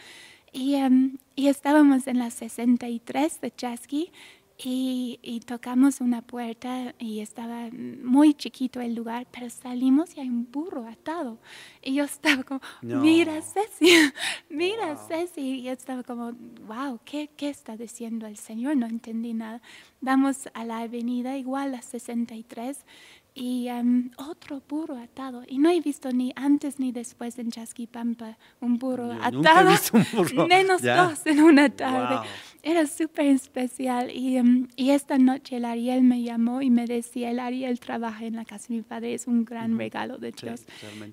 Y, 0.51 0.75
em, 0.75 1.17
y 1.35 1.47
estábamos 1.47 2.05
en 2.07 2.19
la 2.19 2.29
63 2.29 3.41
de 3.41 3.51
Chasqui 3.51 4.11
y, 4.57 5.41
tocamos 5.45 5.99
una 5.99 6.21
puerta 6.21 6.93
y 6.99 7.19
estaba 7.19 7.69
muy 7.71 8.33
chiquito 8.33 8.81
el 8.81 8.95
lugar, 8.95 9.27
pero 9.31 9.49
salimos 9.49 10.15
y 10.15 10.21
hay 10.21 10.29
un 10.29 10.49
burro 10.49 10.87
atado. 10.87 11.39
Y 11.81 11.95
yo 11.95 12.03
estaba 12.03 12.43
como, 12.43 12.61
mira 12.81 13.41
Ceci, 13.41 14.11
mira 14.49 14.95
Ceci. 14.95 15.41
Y 15.41 15.63
yo 15.63 15.71
estaba 15.71 16.03
como, 16.03 16.31
wow, 16.67 16.99
¿qué, 17.03 17.29
¿qué 17.35 17.49
está 17.49 17.75
diciendo 17.75 18.27
el 18.27 18.37
Señor? 18.37 18.77
No 18.77 18.85
entendí 18.85 19.33
nada. 19.33 19.61
Vamos 20.01 20.49
a 20.53 20.65
la 20.65 20.79
avenida, 20.79 21.37
igual 21.37 21.73
a 21.75 21.81
63, 21.81 22.85
y 23.35 23.67
um, 23.69 24.11
otro 24.17 24.61
burro 24.67 24.97
atado. 24.97 25.43
Y 25.47 25.57
no 25.57 25.69
he 25.69 25.81
visto 25.81 26.11
ni 26.11 26.33
antes 26.35 26.79
ni 26.79 26.91
después 26.91 27.39
en 27.39 27.51
Chasquipampa 27.51 28.37
un 28.59 28.77
burro 28.77 29.11
atado, 29.11 29.71
menos 30.47 30.81
dos 30.81 31.25
en 31.25 31.41
una 31.41 31.69
tarde. 31.69 32.27
Era 32.61 32.85
súper 32.87 33.27
especial. 33.27 34.11
Y, 34.11 34.39
um, 34.39 34.67
y, 34.75 34.91
esta 34.91 35.17
noche 35.17 35.57
el 35.57 35.65
Ariel 35.65 36.03
me 36.03 36.21
llamó 36.21 36.61
y 36.61 36.69
me 36.69 36.85
decía, 36.85 37.31
el 37.31 37.39
Ariel 37.39 37.79
trabaja 37.79 38.25
en 38.25 38.35
la 38.35 38.45
casa 38.45 38.67
de 38.69 38.75
mi 38.75 38.81
padre, 38.81 39.13
es 39.13 39.27
un 39.27 39.45
gran 39.45 39.77
regalo 39.77 40.17
de 40.17 40.31
Dios. 40.31 40.65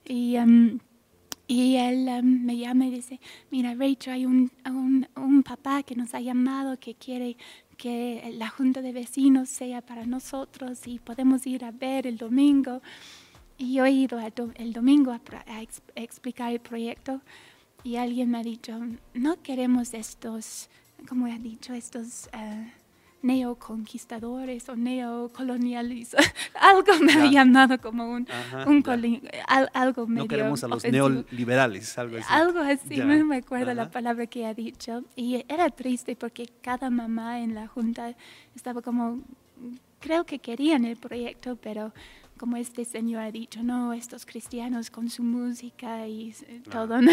y, 0.05 0.37
um, 0.37 0.79
y 1.47 1.77
él 1.77 2.09
me 2.23 2.57
llama 2.59 2.87
y 2.87 2.91
dice, 2.91 3.19
mira 3.51 3.75
Rachel, 3.75 4.13
hay 4.13 4.27
un, 4.27 4.53
un, 4.67 5.09
un 5.17 5.43
papá 5.43 5.83
que 5.83 5.97
nos 5.97 6.15
ha 6.15 6.21
llamado 6.21 6.79
que 6.79 6.95
quiere 6.95 7.37
que 7.81 8.31
la 8.37 8.51
junta 8.51 8.83
de 8.83 8.93
vecinos 8.93 9.49
sea 9.49 9.81
para 9.81 10.05
nosotros 10.05 10.87
y 10.87 10.99
podemos 10.99 11.47
ir 11.47 11.65
a 11.65 11.71
ver 11.71 12.07
el 12.07 12.19
domingo. 12.19 12.83
Y 13.57 13.73
yo 13.73 13.87
he 13.87 13.91
ido 13.91 14.21
el 14.57 14.73
domingo 14.75 15.13
a, 15.13 15.21
explicar 15.95 16.53
el 16.53 16.61
proyecto 16.61 17.23
y 17.83 17.97
alguien 17.97 18.31
me 18.31 18.39
ha 18.39 18.43
dicho, 18.43 18.79
no 19.15 19.43
queremos 19.43 19.95
estos, 19.95 20.69
como 21.09 21.27
he 21.27 21.39
dicho, 21.39 21.73
estos... 21.73 22.29
Uh, 22.35 22.80
neoconquistadores 23.23 24.69
o 24.69 24.77
neocoloniales. 24.77 26.17
algo 26.61 26.93
me 27.01 27.13
ha 27.13 27.27
llamado 27.27 27.79
como 27.79 28.11
un, 28.11 28.27
algo 29.73 30.07
medio. 30.07 30.23
No 30.23 30.29
queremos 30.29 30.65
a 30.65 30.69
los 30.69 30.85
neoliberales, 30.85 31.99
algo 31.99 32.17
así. 32.17 32.27
Algo 32.29 32.59
así, 32.61 32.97
no 32.97 33.25
me 33.25 33.37
acuerdo 33.37 33.75
la 33.75 33.91
palabra 33.91 34.27
que 34.27 34.47
ha 34.47 34.55
dicho. 34.55 35.05
Y 35.17 35.45
era 35.49 35.71
triste 35.71 36.17
porque 36.17 36.49
cada 36.61 36.91
mamá 36.91 37.41
en 37.41 37.55
la 37.55 37.67
junta 37.67 38.15
estaba 38.55 38.83
como, 38.83 39.21
creo 40.01 40.25
que 40.25 40.39
querían 40.39 40.85
el 40.85 40.97
proyecto, 40.97 41.57
pero 41.57 41.93
como 42.41 42.57
este 42.57 42.87
señor 42.87 43.21
ha 43.21 43.31
dicho, 43.31 43.63
no, 43.63 43.93
estos 43.93 44.25
cristianos 44.25 44.91
con 44.91 45.11
su 45.11 45.23
música 45.23 46.09
y 46.09 46.31
eh, 46.49 46.63
ah, 46.69 46.71
todo, 46.71 47.03
¿no? 47.03 47.13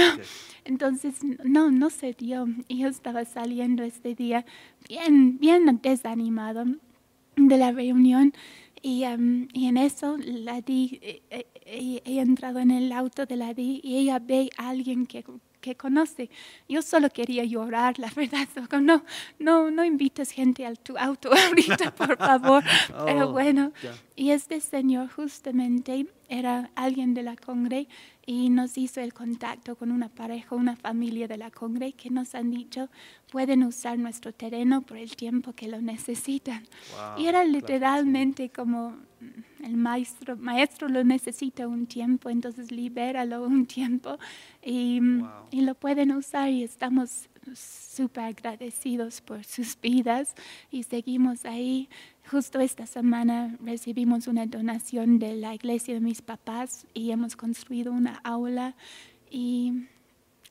Entonces, 0.64 1.16
no, 1.44 1.70
no 1.70 1.90
se 1.90 2.14
dio. 2.14 2.48
Y 2.70 2.80
yo 2.80 2.88
estaba 2.88 3.26
saliendo 3.26 3.84
este 3.84 4.16
día 4.16 4.46
bien, 4.88 5.38
bien 5.38 5.82
desanimado 5.84 6.64
de 7.36 7.58
la 7.58 7.74
reunión 7.74 8.32
y, 8.82 9.04
y 9.52 9.66
en 9.66 9.76
eso 9.76 10.16
la 10.18 10.62
di, 10.62 10.98
eh, 11.02 11.22
eh, 11.30 12.02
he 12.06 12.20
entrado 12.22 12.60
en 12.60 12.72
el 12.72 12.94
auto 12.94 13.26
de 13.26 13.36
la 13.36 13.54
di 13.54 13.82
y 13.84 13.98
ella 13.98 14.20
ve 14.20 14.50
a 14.56 14.70
alguien 14.70 15.06
que 15.06 15.26
que 15.68 15.76
conoce. 15.76 16.30
Yo 16.70 16.82
solo 16.82 17.10
quería 17.10 17.44
llorar, 17.44 18.00
la 18.00 18.10
verdad. 18.16 18.48
No, 18.88 19.04
no, 19.40 19.72
no 19.72 19.84
invites 19.84 20.32
gente 20.32 20.66
a 20.66 20.74
tu 20.76 20.98
auto 20.98 21.30
ahorita, 21.48 21.94
por 21.94 22.16
favor. 22.18 22.64
Pero 23.06 23.30
oh, 23.30 23.32
bueno, 23.32 23.72
y 24.16 24.32
este 24.32 24.62
señor 24.62 25.10
justamente 25.10 26.08
era 26.30 26.70
alguien 26.76 27.14
de 27.14 27.24
la 27.24 27.36
Congre 27.36 27.88
y 28.26 28.50
nos 28.50 28.78
hizo 28.78 29.02
el 29.02 29.14
contacto 29.14 29.76
con 29.76 29.92
una 29.92 30.10
pareja, 30.10 30.56
una 30.56 30.76
familia 30.76 31.28
de 31.28 31.38
la 31.38 31.50
Congre 31.50 31.94
que 31.94 32.10
nos 32.10 32.36
han 32.36 32.52
dicho 32.52 32.90
pueden 33.32 33.64
usar 33.64 33.98
nuestro 33.98 34.34
terreno 34.34 34.82
por 34.82 34.98
el 34.98 35.16
tiempo 35.16 35.54
que 35.54 35.68
lo 35.68 35.82
necesitan. 35.82 36.64
y 37.18 37.26
era 37.26 37.44
literalmente 37.44 38.50
como 38.50 38.96
el 39.64 39.78
maestro, 39.78 40.38
maestro 40.38 40.88
lo 40.88 41.04
necesita 41.04 41.68
un 41.68 41.88
tiempo, 41.88 42.30
entonces 42.30 42.72
libéralo 42.72 43.44
un 43.44 43.66
tiempo 43.66 44.18
y, 44.64 45.00
y 45.52 45.62
lo 45.62 45.76
pueden 45.76 46.12
usar 46.12 46.50
y 46.50 46.64
estamos 46.64 47.30
súper 47.56 48.26
agradecidos 48.26 49.22
por 49.22 49.44
sus 49.44 49.80
vidas 49.80 50.36
y 50.72 50.84
seguimos 50.84 51.46
ahí. 51.46 51.90
Justo 52.30 52.60
esta 52.60 52.86
semana 52.86 53.58
recibimos 53.64 54.28
una 54.28 54.46
donación 54.46 55.18
de 55.18 55.36
la 55.36 55.56
iglesia 55.56 55.94
de 55.94 56.02
mis 56.02 56.22
papás 56.22 56.86
y 56.94 57.12
hemos 57.12 57.36
construido 57.36 57.94
una 57.94 58.20
aula 58.24 58.76
y 59.30 59.88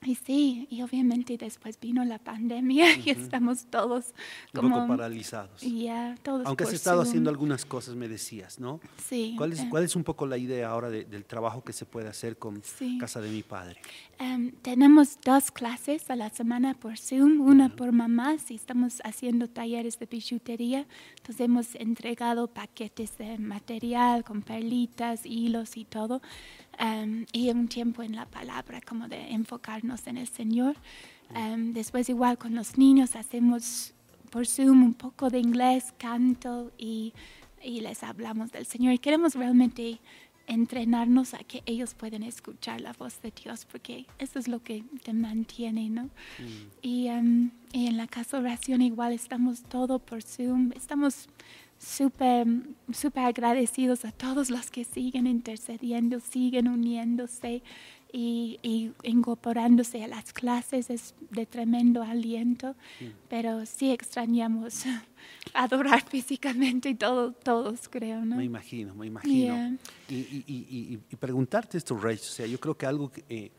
y 0.07 0.15
sí, 0.15 0.67
y 0.71 0.83
obviamente 0.83 1.37
después 1.37 1.79
vino 1.81 2.05
la 2.05 2.19
pandemia 2.19 2.97
y 3.05 3.11
estamos 3.11 3.67
todos 3.67 4.15
como... 4.55 4.69
Un 4.69 4.83
poco 4.83 4.89
paralizados. 4.89 5.61
Ya, 5.63 6.15
todos 6.23 6.47
Aunque 6.47 6.65
has 6.65 6.73
estado 6.73 7.03
haciendo 7.03 7.31
algunas 7.31 7.65
cosas, 7.65 7.95
me 7.95 8.09
decías, 8.09 8.61
¿no? 8.61 8.81
Sí. 9.05 9.35
¿Cuál 9.37 9.53
es, 9.53 9.61
eh. 9.61 9.67
cuál 9.69 9.85
es 9.85 9.97
un 9.97 10.05
poco 10.05 10.27
la 10.27 10.39
idea 10.39 10.71
ahora 10.71 10.91
del 10.91 11.25
trabajo 11.25 11.65
que 11.65 11.73
se 11.73 11.85
puede 11.87 12.09
hacer 12.09 12.39
con 12.39 12.63
Casa 13.01 13.21
de 13.21 13.31
mi 13.31 13.43
Padre? 13.43 13.81
Em, 14.19 14.53
tenemos 14.63 15.19
dos 15.25 15.51
clases 15.51 16.09
a 16.11 16.17
la 16.17 16.31
semana 16.31 16.75
por 16.75 16.97
Zoom, 16.97 17.41
una 17.41 17.75
por 17.75 17.93
mamás 17.93 18.51
y 18.51 18.55
estamos 18.55 19.01
haciendo 19.05 19.49
talleres 19.49 19.99
de 19.99 20.07
bijutería. 20.07 20.87
Entonces 21.17 21.41
hemos 21.41 21.75
entregado 21.75 22.49
paquetes 22.49 23.19
de 23.19 23.39
material 23.39 24.25
con 24.25 24.43
perlitas, 24.43 25.27
hilos 25.27 25.77
y 25.77 25.85
todo. 25.85 26.23
Um, 26.79 27.25
y 27.33 27.51
un 27.51 27.69
tiempo 27.69 28.03
en 28.03 28.15
la 28.15 28.27
palabra, 28.27 28.81
como 28.83 29.09
de 29.09 29.31
enfocarnos 29.33 30.07
en 30.07 30.19
el 30.19 30.29
Señor. 30.29 30.77
Um, 31.35 31.73
después 31.73 32.09
igual 32.09 32.37
con 32.37 32.55
los 32.55 32.77
niños 32.77 33.17
hacemos 33.17 33.95
por 34.31 34.47
Zoom 34.47 34.83
un 34.83 34.95
poco 34.95 35.31
de 35.31 35.39
inglés, 35.39 35.95
canto 35.97 36.73
y, 36.77 37.15
y 37.63 37.81
les 37.81 38.03
hablamos 38.03 38.53
del 38.53 38.67
Señor. 38.67 38.93
Y 38.93 38.99
queremos 38.99 39.35
realmente 39.35 40.01
entrenarnos 40.47 41.35
a 41.35 41.39
que 41.39 41.63
ellos 41.67 41.95
puedan 41.95 42.23
escuchar 42.23 42.81
la 42.81 42.93
voz 42.93 43.21
de 43.23 43.33
Dios, 43.33 43.65
porque 43.65 44.07
eso 44.19 44.39
es 44.39 44.47
lo 44.47 44.63
que 44.63 44.85
te 45.03 45.13
mantiene, 45.13 45.89
¿no? 45.89 46.05
Mm. 46.05 46.11
Y, 46.83 47.09
um, 47.09 47.51
y, 47.73 47.87
en 47.87 47.97
la 47.97 48.07
casa 48.07 48.39
oración 48.39 48.83
igual 48.83 49.13
estamos 49.13 49.63
todo 49.63 49.99
por 49.99 50.23
Zoom, 50.23 50.73
estamos 50.77 51.29
súper 51.79 52.47
super 52.93 53.25
agradecidos 53.25 54.05
a 54.05 54.13
todos 54.13 54.51
los 54.51 54.71
que 54.71 54.85
siguen 54.85 55.27
intercediendo, 55.27 56.21
siguen 56.21 56.69
uniéndose 56.69 57.63
y, 58.13 58.59
y, 58.63 58.93
incorporándose 59.03 60.03
a 60.03 60.09
las 60.09 60.33
clases 60.33 60.91
es 60.91 61.15
de 61.31 61.45
tremendo 61.45 62.03
aliento, 62.03 62.75
pero 63.29 63.67
sí 63.67 63.91
extrañamos 63.91 64.85
adorar 65.55 66.03
físicamente 66.03 66.89
y 66.89 66.95
todo, 66.95 67.33
todos 67.33 67.89
creo, 67.89 68.25
¿no? 68.25 68.37
Me 68.37 68.45
imagino, 68.45 68.95
me 68.95 69.07
imagino. 69.07 69.77
Y, 70.09 70.15
y, 70.15 71.01
y, 71.11 71.17
preguntarte 71.17 71.79
esto, 71.79 71.97
Rach, 71.97 72.21
o 72.21 72.23
sea, 72.23 72.47
yo 72.47 72.59
creo 72.59 72.77
que 72.77 72.87
algo 72.87 73.11
que... 73.11 73.25
Eh, 73.29 73.51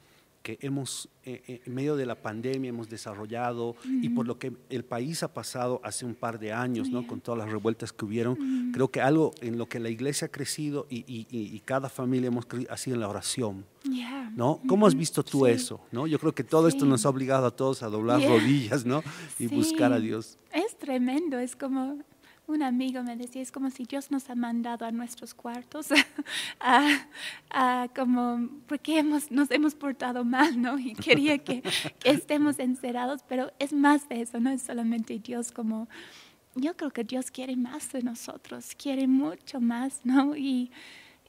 que 0.47 0.57
hemos, 0.61 1.09
eh, 1.25 1.43
eh, 1.45 1.61
en 1.65 1.75
medio 1.75 1.97
de 1.97 2.05
la 2.05 2.15
pandemia, 2.15 2.69
hemos 2.69 2.87
desarrollado 2.87 3.75
y 3.83 4.07
por 4.07 4.25
lo 4.25 4.39
que 4.39 4.53
el 4.69 4.85
país 4.85 5.21
ha 5.21 5.33
pasado 5.33 5.81
hace 5.83 6.05
un 6.05 6.15
par 6.15 6.39
de 6.39 6.53
años, 6.53 6.89
¿no? 6.89 7.05
con 7.05 7.19
todas 7.19 7.37
las 7.37 7.51
revueltas 7.51 7.91
que 7.91 8.05
hubieron, 8.05 8.71
creo 8.71 8.89
que 8.89 9.01
algo 9.01 9.33
en 9.41 9.57
lo 9.57 9.67
que 9.67 9.81
la 9.81 9.89
iglesia 9.89 10.27
ha 10.27 10.31
crecido 10.31 10.87
y, 10.89 10.99
y, 10.99 11.27
y 11.29 11.59
cada 11.65 11.89
familia 11.89 12.27
hemos 12.29 12.45
crecido 12.45 12.71
ha 12.71 12.77
sido 12.77 12.95
en 12.95 13.01
la 13.01 13.09
oración. 13.09 13.65
¿no? 14.37 14.61
¿Cómo 14.69 14.87
has 14.87 14.95
visto 14.95 15.21
tú 15.21 15.47
eso? 15.47 15.81
¿no? 15.91 16.07
Yo 16.07 16.17
creo 16.17 16.33
que 16.33 16.45
todo 16.45 16.69
esto 16.69 16.85
nos 16.85 17.05
ha 17.05 17.09
obligado 17.09 17.45
a 17.45 17.51
todos 17.51 17.83
a 17.83 17.87
doblar 17.87 18.21
rodillas 18.21 18.85
¿no? 18.85 19.03
y 19.39 19.47
buscar 19.47 19.91
a 19.91 19.99
Dios. 19.99 20.37
Es 20.53 20.77
tremendo, 20.77 21.39
es 21.39 21.57
como 21.57 21.97
un 22.47 22.63
amigo 22.63 23.03
me 23.03 23.15
decía, 23.17 23.41
es 23.41 23.51
como 23.51 23.69
si 23.69 23.83
Dios 23.83 24.09
nos 24.09 24.29
ha 24.29 24.35
mandado 24.35 24.85
a 24.85 24.91
nuestros 24.91 25.33
cuartos, 25.33 25.89
a, 26.59 27.87
como, 27.95 28.49
porque 28.67 28.99
hemos, 28.99 29.29
nos 29.31 29.51
hemos 29.51 29.75
portado 29.75 30.23
mal, 30.23 30.59
¿no? 30.59 30.79
Y 30.79 30.93
quería 30.95 31.37
que, 31.37 31.61
estemos 32.03 32.57
encerrados, 32.59 33.21
pero 33.27 33.51
es 33.59 33.73
más 33.73 34.07
de 34.07 34.21
eso, 34.21 34.39
no 34.39 34.49
es 34.49 34.61
solamente 34.61 35.19
Dios 35.19 35.51
como, 35.51 35.89
yo 36.55 36.75
creo 36.77 36.91
que 36.91 37.03
Dios 37.03 37.31
quiere 37.31 37.57
más 37.57 37.91
de 37.91 38.01
nosotros, 38.01 38.73
quiere 38.75 39.07
mucho 39.07 39.59
más, 39.59 39.99
¿no? 40.05 40.35
Y 40.35 40.71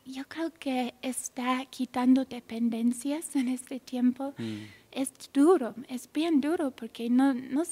yo 0.07 0.25
creo 0.27 0.53
que 0.53 0.95
está 1.03 1.67
quitando 1.67 2.25
dependencias 2.25 3.35
en 3.37 3.49
este 3.49 3.79
tiempo. 3.79 4.35
Mm. 4.39 4.63
Es 4.91 5.13
duro, 5.35 5.75
es 5.89 6.11
bien 6.11 6.41
duro 6.41 6.71
porque 6.71 7.11
no, 7.11 7.35
no 7.35 7.63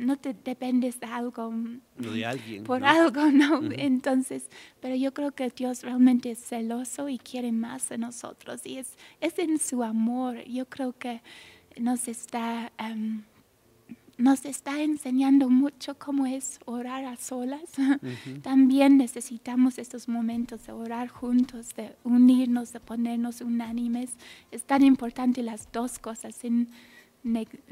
no 0.00 0.16
te 0.16 0.34
dependes 0.34 0.98
de 0.98 1.06
algo 1.06 1.52
de 1.96 2.24
alguien, 2.24 2.64
por 2.64 2.82
algo, 2.84 3.30
¿no? 3.30 3.60
Entonces, 3.72 4.48
pero 4.80 4.94
yo 4.94 5.12
creo 5.12 5.32
que 5.32 5.50
Dios 5.50 5.82
realmente 5.82 6.30
es 6.30 6.38
celoso 6.38 7.08
y 7.08 7.18
quiere 7.18 7.52
más 7.52 7.88
de 7.90 7.98
nosotros 7.98 8.62
y 8.64 8.78
es, 8.78 8.96
es 9.20 9.38
en 9.38 9.58
su 9.58 9.82
amor. 9.82 10.42
Yo 10.44 10.66
creo 10.66 10.94
que 10.96 11.20
nos 11.78 12.08
está, 12.08 12.72
em, 12.78 13.22
nos 14.16 14.46
está 14.46 14.82
enseñando 14.82 15.50
mucho 15.50 15.98
cómo 15.98 16.24
es 16.26 16.58
orar 16.64 17.04
a 17.04 17.16
solas. 17.16 17.70
También 18.42 18.96
necesitamos 18.96 19.78
estos 19.78 20.08
momentos 20.08 20.66
de 20.66 20.72
orar 20.72 21.08
juntos, 21.08 21.74
de 21.76 21.94
unirnos, 22.04 22.72
de 22.72 22.80
ponernos 22.80 23.42
unánimes. 23.42 24.12
Es 24.50 24.64
tan 24.64 24.82
importante 24.82 25.42
las 25.42 25.70
dos 25.72 25.98
cosas. 25.98 26.34
Sin, 26.34 26.68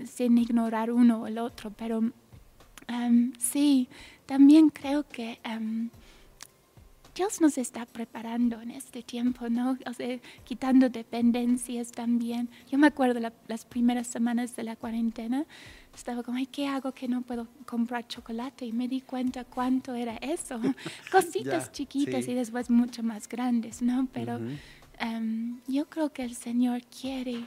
sin 0.05 0.39
ignorar 0.39 0.91
uno 0.91 1.23
o 1.23 1.27
el 1.27 1.39
otro, 1.39 1.71
pero 1.71 1.99
um, 1.99 3.33
sí, 3.39 3.89
también 4.27 4.71
creo 4.71 5.07
que 5.09 5.39
um, 5.45 5.91
Dios 7.15 7.41
nos 7.41 7.59
está 7.59 7.85
preparando 7.85 8.61
en 8.61 8.71
este 8.71 9.03
tiempo, 9.03 9.49
¿no? 9.49 9.77
O 9.87 9.93
sea, 9.93 10.21
quitando 10.45 10.89
dependencias 10.89 11.91
también. 11.91 12.49
Yo 12.71 12.79
me 12.79 12.87
acuerdo 12.87 13.19
las 13.49 13.65
primeras 13.65 14.07
semanas 14.07 14.55
de 14.55 14.63
la 14.63 14.77
cuarentena, 14.77 15.45
estaba 15.97 16.23
como, 16.23 16.39
¿qué 16.53 16.69
hago 16.69 16.93
que 16.93 17.09
no 17.09 17.23
puedo 17.23 17.49
comprar 17.67 18.07
chocolate? 18.07 18.67
Y 18.67 18.73
me 18.73 18.87
di 18.87 19.01
cuenta 19.01 19.45
cuánto 19.45 19.95
era 19.95 20.17
eso. 20.19 20.61
Cositas 21.11 21.73
chiquitas 21.73 22.29
y 22.29 22.35
después 22.35 22.71
mucho 22.71 23.03
más 23.03 23.29
grandes, 23.29 23.83
¿no? 23.83 24.07
Pero 24.13 24.39
um, 25.03 25.59
yo 25.67 25.87
creo 25.87 26.13
que 26.13 26.23
el 26.23 26.37
Señor 26.37 26.83
quiere 26.85 27.45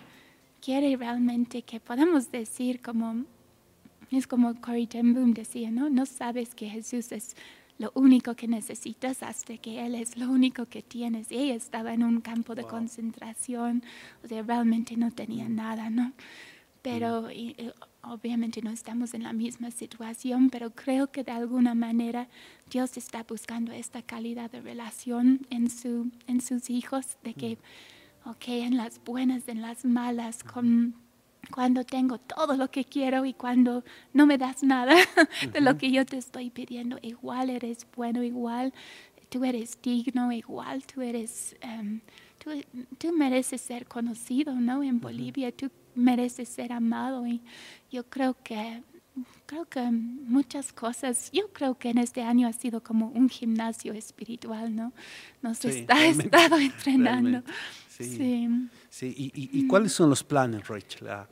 quiere 0.61 0.95
realmente 0.95 1.63
que 1.63 1.79
podamos 1.79 2.31
decir 2.31 2.81
como, 2.81 3.25
es 4.11 4.27
como 4.27 4.59
Corey 4.61 4.87
ten 4.87 5.13
Boom 5.13 5.33
decía, 5.33 5.71
¿no? 5.71 5.89
No 5.89 6.05
sabes 6.05 6.55
que 6.55 6.69
Jesús 6.69 7.11
es 7.11 7.35
lo 7.79 7.91
único 7.95 8.35
que 8.35 8.47
necesitas 8.47 9.23
hasta 9.23 9.57
que 9.57 9.83
Él 9.83 9.95
es 9.95 10.15
lo 10.15 10.29
único 10.29 10.67
que 10.67 10.83
tienes. 10.83 11.31
Y 11.31 11.37
ella 11.37 11.55
estaba 11.55 11.93
en 11.93 12.03
un 12.03 12.21
campo 12.21 12.53
de 12.53 12.63
concentración, 12.63 13.83
o 14.23 14.27
sea, 14.27 14.43
realmente 14.43 14.95
no 14.95 15.11
tenía 15.11 15.49
mm. 15.49 15.55
nada, 15.55 15.89
¿no? 15.89 16.13
Pero 16.83 17.23
mm. 17.23 18.09
obviamente 18.11 18.61
no 18.61 18.69
estamos 18.69 19.15
en 19.15 19.23
la 19.23 19.33
misma 19.33 19.71
situación, 19.71 20.51
pero 20.51 20.69
creo 20.71 21.11
que 21.11 21.23
de 21.23 21.31
alguna 21.31 21.73
manera 21.73 22.27
Dios 22.69 22.97
está 22.97 23.23
buscando 23.23 23.71
esta 23.71 24.03
calidad 24.03 24.51
de 24.51 24.61
relación 24.61 25.47
en, 25.49 25.71
su, 25.71 26.11
en 26.27 26.39
sus 26.41 26.69
hijos, 26.69 27.17
de 27.23 27.33
que... 27.33 27.55
Mm 27.55 28.00
ok, 28.25 28.47
en 28.47 28.77
las 28.77 29.03
buenas, 29.03 29.47
en 29.47 29.61
las 29.61 29.85
malas, 29.85 30.43
con, 30.43 30.95
cuando 31.51 31.83
tengo 31.83 32.17
todo 32.19 32.55
lo 32.55 32.69
que 32.69 32.85
quiero 32.85 33.25
y 33.25 33.33
cuando 33.33 33.83
no 34.13 34.25
me 34.25 34.37
das 34.37 34.63
nada 34.63 34.95
de 35.51 35.61
lo 35.61 35.77
que 35.77 35.91
yo 35.91 36.05
te 36.05 36.17
estoy 36.17 36.49
pidiendo, 36.49 36.97
igual 37.01 37.49
eres 37.49 37.87
bueno, 37.95 38.23
igual 38.23 38.73
tú 39.29 39.45
eres 39.45 39.79
digno, 39.81 40.31
igual 40.31 40.85
tú 40.85 41.01
eres, 41.01 41.55
em, 41.61 42.01
tú, 42.97 43.13
mereces 43.13 43.61
ser 43.61 43.85
conocido, 43.85 44.53
¿no? 44.53 44.83
En 44.83 44.99
Bolivia 44.99 45.51
tú 45.51 45.71
mereces 45.95 46.49
ser 46.49 46.73
amado 46.73 47.25
y 47.25 47.41
yo 47.89 48.03
creo 48.03 48.35
que 48.43 48.83
creo 49.45 49.65
que 49.65 49.81
muchas 49.81 50.71
cosas, 50.71 51.29
yo 51.33 51.51
creo 51.51 51.77
que 51.77 51.89
en 51.89 51.97
este 51.97 52.21
año 52.23 52.47
ha 52.47 52.53
sido 52.53 52.81
como 52.81 53.07
un 53.07 53.29
gimnasio 53.29 53.93
espiritual, 53.93 54.73
¿no? 54.73 54.93
Nos 55.41 55.65
está 55.65 56.05
estado 56.05 56.57
entrenando. 56.57 57.43
Sí. 57.91 58.69
sí. 58.89 59.13
¿Y, 59.17 59.67
cuáles 59.67 59.91
son 59.91 60.09
los 60.09 60.23
planes, 60.23 60.67
Rachel, 60.67 61.09
ah, 61.09 61.27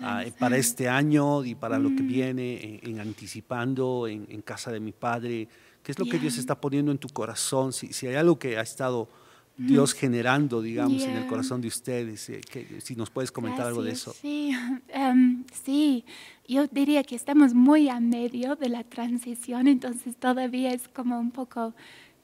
ah, 0.00 0.24
para 0.38 0.56
este 0.56 0.88
año 0.88 1.44
y 1.44 1.54
para 1.54 1.78
lo 1.78 1.88
que 1.90 2.02
mm. 2.02 2.06
viene, 2.06 2.80
en, 2.82 3.00
anticipando, 3.00 4.06
en, 4.06 4.42
casa 4.42 4.70
de 4.70 4.80
mi 4.80 4.92
padre? 4.92 5.48
¿Qué 5.82 5.92
es 5.92 5.98
lo 5.98 6.06
que 6.06 6.18
Dios 6.18 6.38
está 6.38 6.60
poniendo 6.60 6.92
en 6.92 6.98
tu 6.98 7.08
corazón? 7.08 7.72
Si, 7.72 7.92
si 7.92 8.06
hay 8.06 8.14
algo 8.14 8.38
que 8.38 8.56
ha 8.56 8.62
estado 8.62 9.08
Dios 9.56 9.94
generando, 9.94 10.60
digamos, 10.60 11.02
en 11.02 11.16
el 11.16 11.26
corazón 11.26 11.60
de 11.60 11.68
ustedes. 11.68 12.28
Eh, 12.28 12.40
si 12.80 12.94
nos 12.94 13.08
puedes 13.08 13.32
comentar 13.32 13.66
algo 13.66 13.82
de 13.82 13.92
eso. 13.92 14.12
Sí, 14.12 14.54
em, 14.88 15.44
sí, 15.64 16.04
yo 16.46 16.66
diría 16.66 17.02
que 17.04 17.16
estamos 17.16 17.54
muy 17.54 17.88
a 17.88 17.98
medio 17.98 18.56
de 18.56 18.68
la 18.68 18.84
transición, 18.84 19.66
entonces 19.66 20.16
todavía 20.16 20.72
es 20.72 20.88
como 20.88 21.18
un 21.18 21.30
poco, 21.30 21.74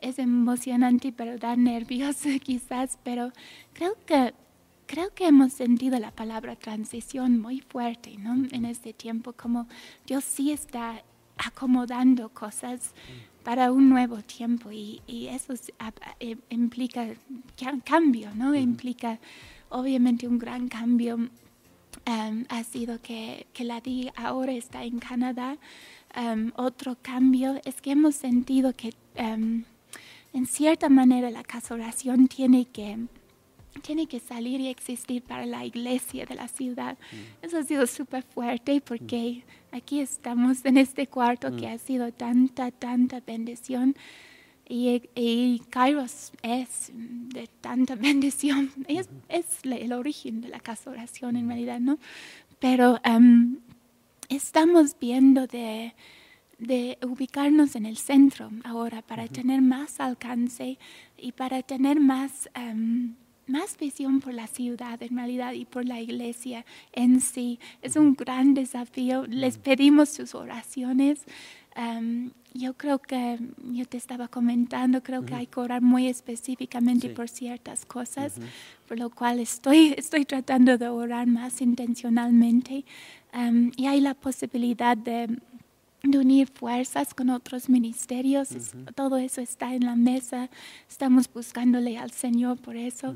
es 0.03 0.19
emocionante, 0.19 1.13
pero 1.13 1.39
da 1.39 1.57
nervios 1.57 2.17
quizás, 2.43 2.99
pero 3.03 3.33
creo 3.73 3.95
que, 4.05 4.35
creo 4.87 5.15
que 5.15 5.27
hemos 5.27 5.53
sentido 5.53 5.99
la 5.99 6.11
palabra 6.11 6.57
transición 6.57 7.41
muy 7.41 7.61
fuerte, 7.61 8.19
¿no? 8.19 8.47
En 8.51 8.65
este 8.65 8.93
tiempo, 8.93 9.33
como 9.33 9.67
Dios 10.07 10.25
sí 10.25 10.51
está 10.51 11.03
acomodando 11.39 12.29
cosas 12.29 12.93
para 13.43 13.73
un 13.73 13.89
nuevo 13.89 14.23
tiempo 14.23 14.71
y, 14.71 15.01
eso 15.09 15.55
eh, 16.21 16.37
implica 16.51 17.07
cambio, 17.85 18.31
¿no? 18.35 18.55
Implica 18.55 19.19
obviamente 19.71 20.29
un 20.29 20.39
gran 20.39 20.69
cambio. 20.69 21.17
Um, 22.05 22.45
ha 22.49 22.65
sido 22.65 23.01
que, 23.01 23.47
que, 23.53 23.65
la 23.65 23.81
DI 23.81 24.11
ahora 24.17 24.53
está 24.53 24.83
en 24.85 24.99
Canadá. 24.99 25.57
Um, 26.17 26.51
otro 26.57 26.97
cambio 27.01 27.61
es 27.65 27.81
que 27.81 27.93
hemos 27.93 28.17
sentido 28.17 28.73
que 28.75 28.93
um, 29.19 29.63
en 30.33 30.47
cierta 30.47 30.89
manera 30.89 31.31
la 31.31 31.43
casa 31.43 31.75
oración 31.75 32.29
tiene 32.29 32.67
que 32.67 32.99
tiene 33.81 34.07
que 34.07 34.21
salir 34.21 34.61
y 34.61 34.69
existir 34.69 35.23
para 35.23 35.47
la 35.47 35.65
iglesia 35.65 36.27
de 36.27 36.35
la 36.35 36.49
ciudad. 36.49 36.99
Mm. 37.11 37.47
Eso 37.47 37.59
ha 37.59 37.63
sido 37.63 37.87
súper 37.87 38.23
fuerte 38.23 38.83
porque 38.83 39.43
mm. 39.73 39.77
aquí 39.77 40.01
estamos 40.01 40.65
en 40.65 40.77
este 40.77 41.07
cuarto 41.07 41.57
que 41.57 41.67
mm. 41.67 41.73
ha 41.73 41.79
sido 41.79 42.13
tanta, 42.13 42.71
tanta 42.71 43.21
bendición. 43.21 43.97
Y, 44.69 45.03
y 45.15 45.61
Kairos 45.71 46.33
es 46.43 46.93
de 46.95 47.49
tanta 47.61 47.95
bendición. 47.97 48.71
Es, 48.87 49.09
es 49.29 49.47
el 49.65 49.93
origen 49.93 50.43
de 50.43 50.49
la 50.49 50.61
casa 50.61 50.91
oración 50.91 51.37
en 51.37 51.49
realidad, 51.49 51.81
¿no? 51.81 51.99
Pero 52.59 53.01
um, 53.07 53.57
estamos 54.29 54.97
viendo 55.01 55.47
de, 55.47 55.95
de, 56.63 56.99
ubicarnos 57.03 57.75
en 57.77 57.87
el 57.87 57.97
centro 57.97 58.51
ahora 58.65 59.03
para 59.03 59.27
tener 59.27 59.61
más 59.61 60.01
alcance 60.01 60.79
y 61.19 61.33
para 61.33 61.63
tener 61.63 62.01
más... 62.01 62.49
Um, 62.57 63.15
más 63.49 63.77
visión 63.77 64.21
por 64.21 64.33
la 64.33 64.47
ciudad 64.47 65.03
en 65.03 65.17
realidad 65.17 65.53
y 65.53 65.65
por 65.65 65.85
la 65.85 66.01
iglesia 66.01 66.65
en 66.93 67.21
sí. 67.21 67.59
Es 67.83 67.97
un 67.97 68.15
gran 68.15 68.55
desafío. 68.55 69.27
Les 69.27 69.59
pedimos 69.59 70.11
sus 70.11 70.35
oraciones. 70.37 71.25
yo 72.55 72.75
creo 72.75 73.01
que, 73.01 73.39
yo 73.73 73.85
te 73.85 73.97
estaba 73.97 74.29
comentando, 74.29 75.03
creo 75.03 75.27
que 75.27 75.35
hay 75.35 75.49
que 75.49 75.59
orar 75.59 75.83
muy 75.83 76.07
específicamente 76.07 77.09
por 77.09 77.29
ciertas 77.29 77.85
cosas, 77.85 78.37
por 78.87 78.99
lo 78.99 79.11
cual 79.11 79.41
estoy, 79.41 79.95
estoy 79.99 80.25
tratando 80.25 80.79
de 80.79 80.89
orar 80.89 81.27
más 81.27 81.61
intencionalmente. 81.61 82.85
y 83.77 83.87
hay 83.87 84.01
la 84.01 84.15
posibilidad 84.15 84.97
de 84.97 85.29
de 86.03 86.19
unir 86.19 86.49
fuerzas 86.49 87.15
con 87.15 87.31
otros 87.31 87.69
ministerios. 87.69 88.49
Todo 88.95 89.17
eso 89.17 89.41
está 89.41 89.75
en 89.75 89.85
la 89.85 89.97
mesa. 89.97 90.51
Estamos 90.89 91.33
buscándole 91.33 91.99
al 91.99 92.11
Señor 92.11 92.59
por 92.59 92.77
eso. 92.77 93.15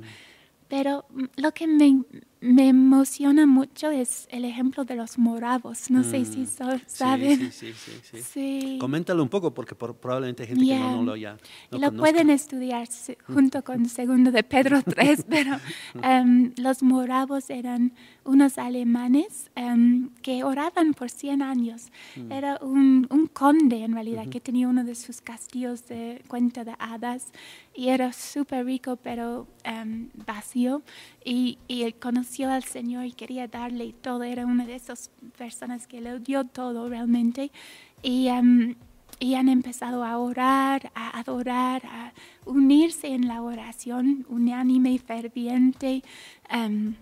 Pero 0.69 1.05
mm, 1.11 1.25
lo 1.37 1.53
que 1.53 1.67
me, 1.67 2.03
me 2.41 2.69
emociona 2.69 3.47
mucho 3.47 3.91
es 3.91 4.29
el 4.31 4.45
ejemplo 4.45 4.85
de 4.85 4.95
los 4.95 5.19
moravos. 5.19 5.91
No 5.91 6.05
sé 6.05 6.25
si 6.25 6.41
mm. 6.41 6.47
saben. 6.87 7.53
Sí, 7.53 7.73
sí, 7.73 8.01
sí, 8.03 8.23
sí, 8.23 8.79
Coméntalo 8.81 9.23
un 9.23 9.29
poco 9.29 9.55
porque 9.55 9.75
probablemente 9.75 10.43
hay 10.43 10.49
gente 10.51 10.67
que 10.67 10.79
no, 10.79 11.03
lo 11.03 11.17
ya 11.17 11.37
Lo 11.71 11.93
pueden 11.93 12.31
estudiar 12.31 12.89
junto 13.27 13.63
con 13.65 13.87
segundo 13.89 14.31
de 14.31 14.43
Pedro 14.43 14.83
3, 14.87 15.27
pero 15.29 15.57
em, 16.03 16.53
los 16.57 16.83
moravos 16.83 17.49
eran 17.51 17.93
unos 18.25 18.59
alemanes 18.59 19.51
em, 19.55 20.11
que 20.23 20.45
oraban 20.45 20.93
por 20.95 21.11
100 21.11 21.43
años. 21.43 21.91
Mm. 22.17 22.33
Era 22.33 22.59
un, 22.61 23.07
un, 23.11 23.27
conde 23.29 23.83
en 23.83 23.93
realidad 23.93 24.29
que 24.29 24.41
tenía 24.41 24.69
uno 24.69 24.85
de 24.85 24.95
sus 24.95 25.21
castillos 25.21 25.87
de 25.87 26.23
cuenta 26.29 26.65
de 26.65 26.75
hadas 26.79 27.29
y 27.75 27.89
era 27.89 28.13
súper 28.13 28.65
rico 28.65 28.97
pero 28.97 29.47
em, 29.65 30.09
vacío 30.27 30.83
y, 31.25 31.59
y 31.69 31.83
él 31.83 31.95
conoció 32.27 32.51
al 32.51 32.65
Señor 32.65 33.05
y 33.05 33.13
quería 33.13 33.47
darle 33.47 33.93
todo. 33.93 34.25
Era 34.25 34.47
una 34.47 34.67
de 34.67 34.75
esas 34.75 35.11
personas 35.39 35.87
que 35.87 36.01
le 36.01 36.19
dio 36.19 36.45
todo 36.45 36.89
realmente. 36.89 37.53
Y, 38.03 38.29
um, 38.31 38.75
y 39.21 39.35
han 39.35 39.49
empezado 39.49 40.03
a 40.03 40.19
orar, 40.19 40.91
a 40.97 41.21
adorar, 41.21 41.87
a 41.87 42.13
unirse 42.45 43.15
en 43.15 43.29
la 43.29 43.43
oración 43.43 44.27
unánime 44.29 44.91
y 44.91 44.99
ferviente. 44.99 46.03
Um, 46.53 46.97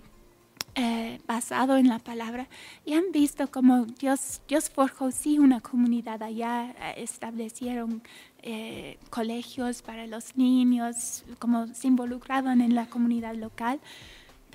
eh, 0.77 1.21
basado 1.27 1.77
en 1.77 1.89
la 1.89 2.01
palabra 2.01 2.49
y 2.85 2.95
han 2.95 3.13
visto 3.13 3.49
como 3.49 3.85
Dios, 3.85 4.43
Dios 4.49 4.69
forjó 4.69 5.13
sí 5.13 5.39
una 5.39 5.61
comunidad 5.61 6.21
allá, 6.21 6.71
eh, 6.71 6.95
establecieron 6.97 8.03
eh, 8.43 8.99
colegios 9.09 9.83
para 9.83 10.09
los 10.09 10.37
niños, 10.37 11.25
como 11.39 11.69
se 11.69 11.87
involucraban 11.87 12.61
en 12.61 12.75
la 12.75 12.87
comunidad 12.87 13.37
local. 13.37 13.79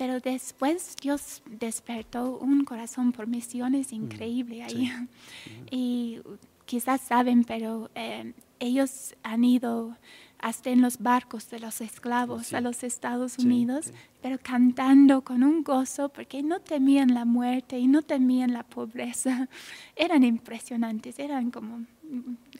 Pero 0.00 0.18
después 0.18 0.96
Dios 1.02 1.42
despertó 1.44 2.38
un 2.38 2.64
corazón 2.64 3.12
por 3.12 3.26
misiones 3.26 3.92
increíble 3.92 4.62
ahí. 4.62 4.90
Y 5.70 6.20
quizás 6.64 7.02
saben, 7.02 7.44
pero 7.44 7.90
eh, 7.94 8.32
ellos 8.60 9.14
han 9.22 9.44
ido 9.44 9.98
hasta 10.38 10.70
en 10.70 10.80
los 10.80 11.00
barcos 11.00 11.50
de 11.50 11.58
los 11.58 11.82
esclavos 11.82 12.54
a 12.54 12.62
los 12.62 12.82
Estados 12.82 13.36
Unidos, 13.36 13.92
pero 14.22 14.38
cantando 14.42 15.20
con 15.20 15.42
un 15.42 15.62
gozo 15.62 16.08
porque 16.08 16.42
no 16.42 16.60
temían 16.60 17.12
la 17.12 17.26
muerte 17.26 17.78
y 17.78 17.86
no 17.86 18.00
temían 18.00 18.54
la 18.54 18.62
pobreza. 18.62 19.50
Eran 19.96 20.24
impresionantes, 20.24 21.18
eran 21.18 21.50
como 21.50 21.84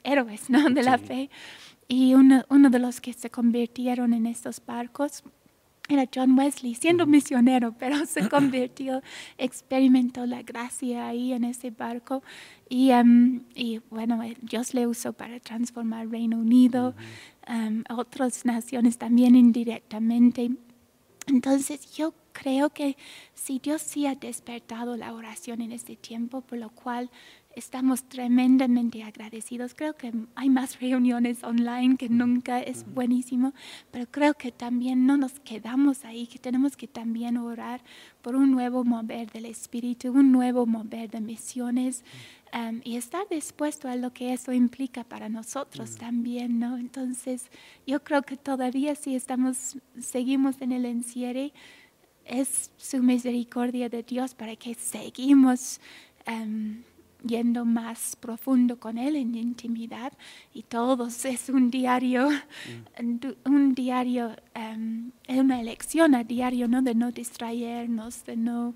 héroes 0.05 0.50
¿no? 0.50 0.68
de 0.68 0.83
la 0.83 0.98
fe. 0.98 1.31
Y 1.88 2.12
uno, 2.12 2.44
uno, 2.50 2.68
de 2.68 2.79
los 2.81 3.00
que 3.00 3.14
se 3.14 3.31
convirtieron 3.31 4.12
en 4.12 4.26
estos 4.26 4.62
barcos 4.64 5.24
era 5.90 6.09
John 6.12 6.38
Wesley, 6.38 6.74
siendo 6.74 7.07
misionero, 7.07 7.72
pero 7.79 8.07
se 8.07 8.29
convirtió, 8.31 9.03
experimentó 9.38 10.26
la 10.26 10.42
gracia 10.42 11.09
ahí 11.09 11.33
en 11.33 11.44
ese 11.44 11.70
barco. 11.70 12.22
Y, 12.68 12.92
um, 12.92 13.42
y 13.55 13.81
bueno, 13.90 14.22
eh, 14.22 14.37
Dios 14.40 14.74
le 14.74 14.87
usó 14.87 15.12
para 15.12 15.40
transformar 15.40 16.09
Reino 16.09 16.38
Unido, 16.38 16.94
um, 17.48 17.83
otras 17.88 18.44
naciones 18.44 18.98
también 18.98 19.35
indirectamente. 19.35 20.50
Entonces 21.26 21.94
yo 21.96 22.14
creo 22.33 22.70
que 22.70 22.96
si 23.35 23.59
Dios 23.59 23.83
sí 23.83 24.07
ha 24.07 24.14
despertado 24.14 24.96
la 24.96 25.12
oración 25.12 25.61
en 25.61 25.72
este 25.72 25.96
tiempo, 25.96 26.40
por 26.40 26.59
lo 26.59 26.70
cual 26.70 27.11
estamos 27.54 28.04
tremendamente 28.04 29.02
agradecidos. 29.02 29.74
Creo 29.74 29.94
que 29.94 30.12
hay 30.34 30.48
más 30.48 30.80
reuniones 30.80 31.42
online 31.42 31.96
que 31.96 32.08
nunca, 32.08 32.60
es 32.60 32.84
buenísimo, 32.92 33.52
pero 33.90 34.06
creo 34.10 34.34
que 34.34 34.52
también 34.52 35.06
no 35.06 35.16
nos 35.16 35.40
quedamos 35.40 36.04
ahí, 36.04 36.26
que 36.26 36.38
tenemos 36.38 36.76
que 36.76 36.86
también 36.86 37.36
orar 37.36 37.82
por 38.22 38.36
un 38.36 38.50
nuevo 38.50 38.84
mover 38.84 39.30
del 39.30 39.46
Espíritu, 39.46 40.12
un 40.12 40.32
nuevo 40.32 40.66
mover 40.66 41.10
de 41.10 41.20
misiones. 41.20 42.04
Um, 42.52 42.80
y 42.82 42.96
estar 42.96 43.28
dispuesto 43.28 43.86
a 43.86 43.94
lo 43.94 44.12
que 44.12 44.32
eso 44.32 44.52
implica 44.52 45.04
para 45.04 45.28
nosotros 45.28 45.94
también, 45.96 46.58
¿no? 46.58 46.78
Entonces, 46.78 47.48
yo 47.86 48.02
creo 48.02 48.22
que 48.22 48.36
todavía 48.36 48.96
si 48.96 49.14
estamos, 49.14 49.76
seguimos 50.00 50.60
en 50.60 50.72
el 50.72 50.84
encierre, 50.84 51.52
es 52.24 52.72
su 52.76 53.04
misericordia 53.04 53.88
de 53.88 54.02
Dios 54.02 54.34
para 54.34 54.56
que 54.56 54.74
seguimos 54.74 55.80
um, 56.26 56.82
yendo 57.24 57.64
más 57.64 58.16
profundo 58.16 58.78
con 58.78 58.98
Él 58.98 59.16
en 59.16 59.35
intimidad 59.35 60.12
y 60.52 60.62
todos 60.62 61.24
es 61.24 61.48
un 61.48 61.70
diario, 61.70 62.28
mm. 62.30 63.26
un 63.44 63.74
diario, 63.74 64.37
um, 64.54 65.11
es 65.26 65.38
una 65.38 65.61
elección 65.61 66.14
a 66.14 66.24
diario, 66.24 66.68
¿no? 66.68 66.83
De 66.83 66.94
no 66.94 67.11
distraernos, 67.12 68.24
de 68.24 68.37
no 68.37 68.74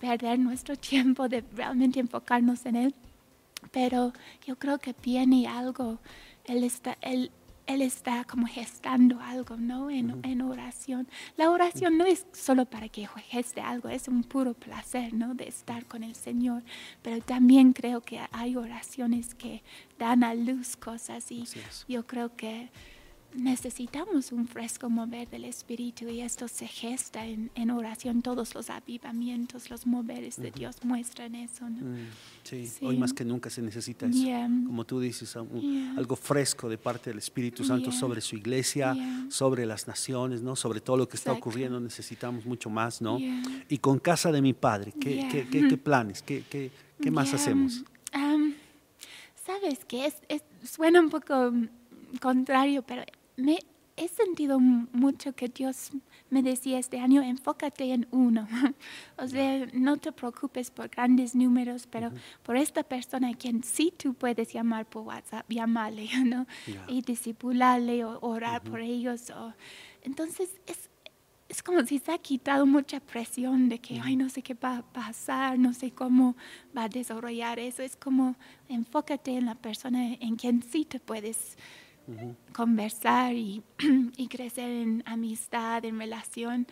perder 0.00 0.38
nuestro 0.38 0.76
tiempo, 0.76 1.28
de 1.28 1.44
realmente 1.54 2.00
enfocarnos 2.00 2.66
en 2.66 2.76
Él. 2.76 2.94
Pero 3.72 4.12
yo 4.46 4.56
creo 4.56 4.78
que 4.78 4.94
viene 5.02 5.46
algo, 5.46 5.98
Él 6.44 6.64
está, 6.64 6.96
Él, 7.00 7.30
él 7.66 7.82
está 7.82 8.24
como 8.24 8.46
gestando 8.46 9.20
algo, 9.20 9.56
¿no? 9.56 9.90
En, 9.90 10.20
en, 10.24 10.42
oración. 10.42 11.08
La 11.36 11.50
oración 11.50 11.98
no 11.98 12.06
es 12.06 12.26
solo 12.32 12.64
para 12.64 12.88
que 12.88 13.08
geste 13.28 13.60
algo, 13.60 13.88
es 13.88 14.08
un 14.08 14.22
puro 14.22 14.54
placer, 14.54 15.12
¿no? 15.12 15.34
De 15.34 15.48
estar 15.48 15.84
con 15.86 16.04
el 16.04 16.14
Señor. 16.14 16.62
Pero 17.02 17.20
también 17.20 17.72
creo 17.72 18.00
que 18.00 18.20
hay 18.30 18.56
oraciones 18.56 19.34
que 19.34 19.62
dan 19.98 20.22
a 20.22 20.34
luz 20.34 20.76
cosas 20.76 21.30
y 21.32 21.44
yo 21.88 22.06
creo 22.06 22.36
que 22.36 22.70
necesitamos 23.36 24.32
un 24.32 24.46
fresco 24.46 24.88
mover 24.88 25.28
del 25.28 25.44
Espíritu 25.44 26.08
y 26.08 26.20
esto 26.20 26.48
se 26.48 26.66
gesta 26.66 27.26
en, 27.26 27.50
en 27.54 27.70
oración. 27.70 28.22
Todos 28.22 28.54
los 28.54 28.70
avivamientos, 28.70 29.70
los 29.70 29.86
moveres 29.86 30.36
de 30.36 30.50
Dios 30.50 30.76
muestran 30.82 31.34
eso. 31.34 31.68
¿no? 31.68 31.84
Mm, 31.86 32.06
sí. 32.42 32.70
hoy 32.82 32.96
más 32.96 33.12
que 33.12 33.24
nunca 33.24 33.50
se 33.50 33.62
necesita 33.62 34.06
eso. 34.06 34.18
Como 34.66 34.84
tú 34.84 35.00
dices, 35.00 35.36
algo 35.36 36.16
fresco 36.16 36.68
de 36.68 36.78
parte 36.78 37.10
del 37.10 37.18
Espíritu 37.18 37.64
Santo 37.64 37.92
sobre 37.92 38.20
su 38.20 38.36
iglesia, 38.36 38.96
sobre 39.28 39.66
las 39.66 39.86
naciones, 39.86 40.42
¿no? 40.42 40.56
sobre 40.56 40.80
todo 40.80 40.96
lo 40.96 41.08
que 41.08 41.16
está 41.16 41.32
ocurriendo. 41.32 41.78
Necesitamos 41.80 42.46
mucho 42.46 42.70
más. 42.70 43.00
¿no? 43.00 43.18
Y 43.68 43.78
con 43.78 43.98
casa 43.98 44.32
de 44.32 44.40
mi 44.42 44.52
padre, 44.52 44.92
¿qué, 44.92 45.28
qué, 45.30 45.68
qué, 45.68 45.76
planes? 45.76 46.22
¿Qué, 46.22 46.44
qué, 46.48 46.70
qué 47.00 47.10
más 47.10 47.32
hacemos? 47.34 47.84
Sabes 49.44 49.84
que 49.84 50.06
es, 50.06 50.42
suena 50.68 51.00
un 51.00 51.08
poco 51.08 51.52
contrario, 52.20 52.82
pero 52.82 53.04
me 53.36 53.58
he 53.96 54.08
sentido 54.08 54.60
mucho 54.60 55.32
que 55.34 55.48
Dios 55.48 55.90
me 56.28 56.42
decía 56.42 56.78
este 56.78 57.00
año, 57.00 57.22
enfócate 57.22 57.92
en 57.92 58.06
uno. 58.10 58.46
o 59.18 59.26
sea, 59.26 59.66
no 59.72 59.96
te 59.96 60.12
preocupes 60.12 60.70
por 60.70 60.88
grandes 60.88 61.34
números, 61.34 61.86
pero 61.90 62.12
por 62.42 62.56
esta 62.56 62.82
persona 62.82 63.30
a 63.30 63.34
quien 63.34 63.62
sí 63.62 63.92
tú 63.96 64.12
puedes 64.14 64.52
llamar 64.52 64.86
por 64.86 65.02
WhatsApp, 65.02 65.50
llamarle, 65.50 66.08
¿no? 66.24 66.46
Y 66.88 67.02
discipularle 67.02 68.04
o 68.04 68.18
orar 68.20 68.62
por 68.62 68.80
ellos. 68.80 69.30
O... 69.30 69.54
Entonces, 70.02 70.60
es, 70.66 70.90
es 71.48 71.62
como 71.62 71.82
si 71.86 71.98
se 71.98 72.12
ha 72.12 72.18
quitado 72.18 72.66
mucha 72.66 73.00
presión 73.00 73.70
de 73.70 73.78
que, 73.78 73.98
ay, 74.00 74.16
no 74.16 74.28
sé 74.28 74.42
qué 74.42 74.52
va 74.52 74.78
a 74.78 74.82
pasar, 74.82 75.58
no 75.58 75.72
sé 75.72 75.92
cómo 75.92 76.36
va 76.76 76.84
a 76.84 76.88
desarrollar 76.88 77.58
eso. 77.58 77.82
Es 77.82 77.96
como, 77.96 78.36
enfócate 78.68 79.38
en 79.38 79.46
la 79.46 79.54
persona 79.54 80.14
en 80.14 80.36
quien 80.36 80.62
sí 80.62 80.84
te 80.84 81.00
puedes 81.00 81.56
conversar 82.52 83.34
y, 83.34 83.62
y, 84.16 84.28
crecer 84.28 84.70
en 84.70 85.02
amistad, 85.06 85.84
en 85.84 85.98
relación. 85.98 86.66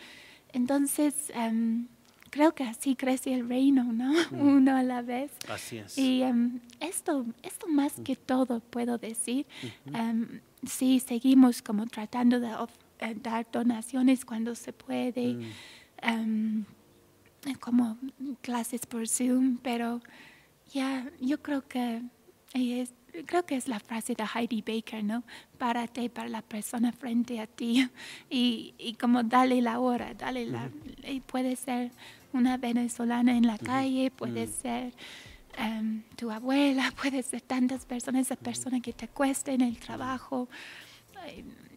Entonces, 0.52 1.30
em, 1.34 1.88
creo 2.30 2.54
que 2.54 2.64
así 2.64 2.96
crece 2.96 3.34
el 3.34 3.48
reino, 3.48 3.84
¿no? 3.92 4.12
Uno 4.32 4.76
a 4.76 4.82
la 4.82 5.02
vez. 5.02 5.32
Así 5.48 5.78
es. 5.78 5.96
Y 5.98 6.22
em, 6.22 6.60
esto, 6.80 7.26
esto 7.42 7.66
más 7.68 7.94
que 8.04 8.16
todo 8.16 8.60
puedo 8.60 8.98
decir, 8.98 9.46
em, 9.92 10.40
si 10.66 11.00
seguimos 11.00 11.62
como 11.62 11.86
tratando 11.86 12.40
de 12.40 12.50
eh, 13.00 13.14
dar 13.20 13.46
donaciones 13.50 14.24
cuando 14.24 14.54
se 14.54 14.72
puede, 14.72 15.34
mm. 16.02 16.64
como 17.60 17.98
clases 18.40 18.86
por 18.86 19.06
Zoom, 19.08 19.58
pero 19.58 20.00
ya 20.72 21.10
yo 21.20 21.42
creo 21.42 21.66
que 21.68 22.02
es, 22.54 22.94
creo 23.26 23.44
que 23.44 23.56
es 23.56 23.68
la 23.68 23.80
frase 23.80 24.14
de 24.14 24.24
Heidi 24.24 24.62
Baker, 24.62 25.02
¿no? 25.02 25.24
Párate 25.58 26.08
para 26.08 26.28
la 26.28 26.42
persona 26.42 26.92
frente 26.92 27.40
a 27.40 27.46
ti. 27.46 27.88
Y, 28.30 28.74
y 28.78 28.94
como 28.94 29.22
dale 29.22 29.60
la 29.60 29.80
hora, 29.80 30.14
dale 30.14 30.46
la... 30.46 30.70
Y 31.06 31.20
puede 31.20 31.56
ser 31.56 31.90
una 32.32 32.56
venezolana 32.56 33.36
en 33.36 33.46
la 33.46 33.58
calle, 33.58 34.10
puede 34.10 34.46
ser 34.46 34.92
em, 35.56 36.02
tu 36.16 36.30
abuela, 36.30 36.92
puede 37.00 37.22
ser 37.22 37.40
tantas 37.40 37.86
personas, 37.86 38.22
esa 38.22 38.36
persona 38.36 38.80
que 38.80 38.92
te 38.92 39.08
cuesta 39.08 39.52
en 39.52 39.60
el 39.60 39.78
trabajo. 39.78 40.48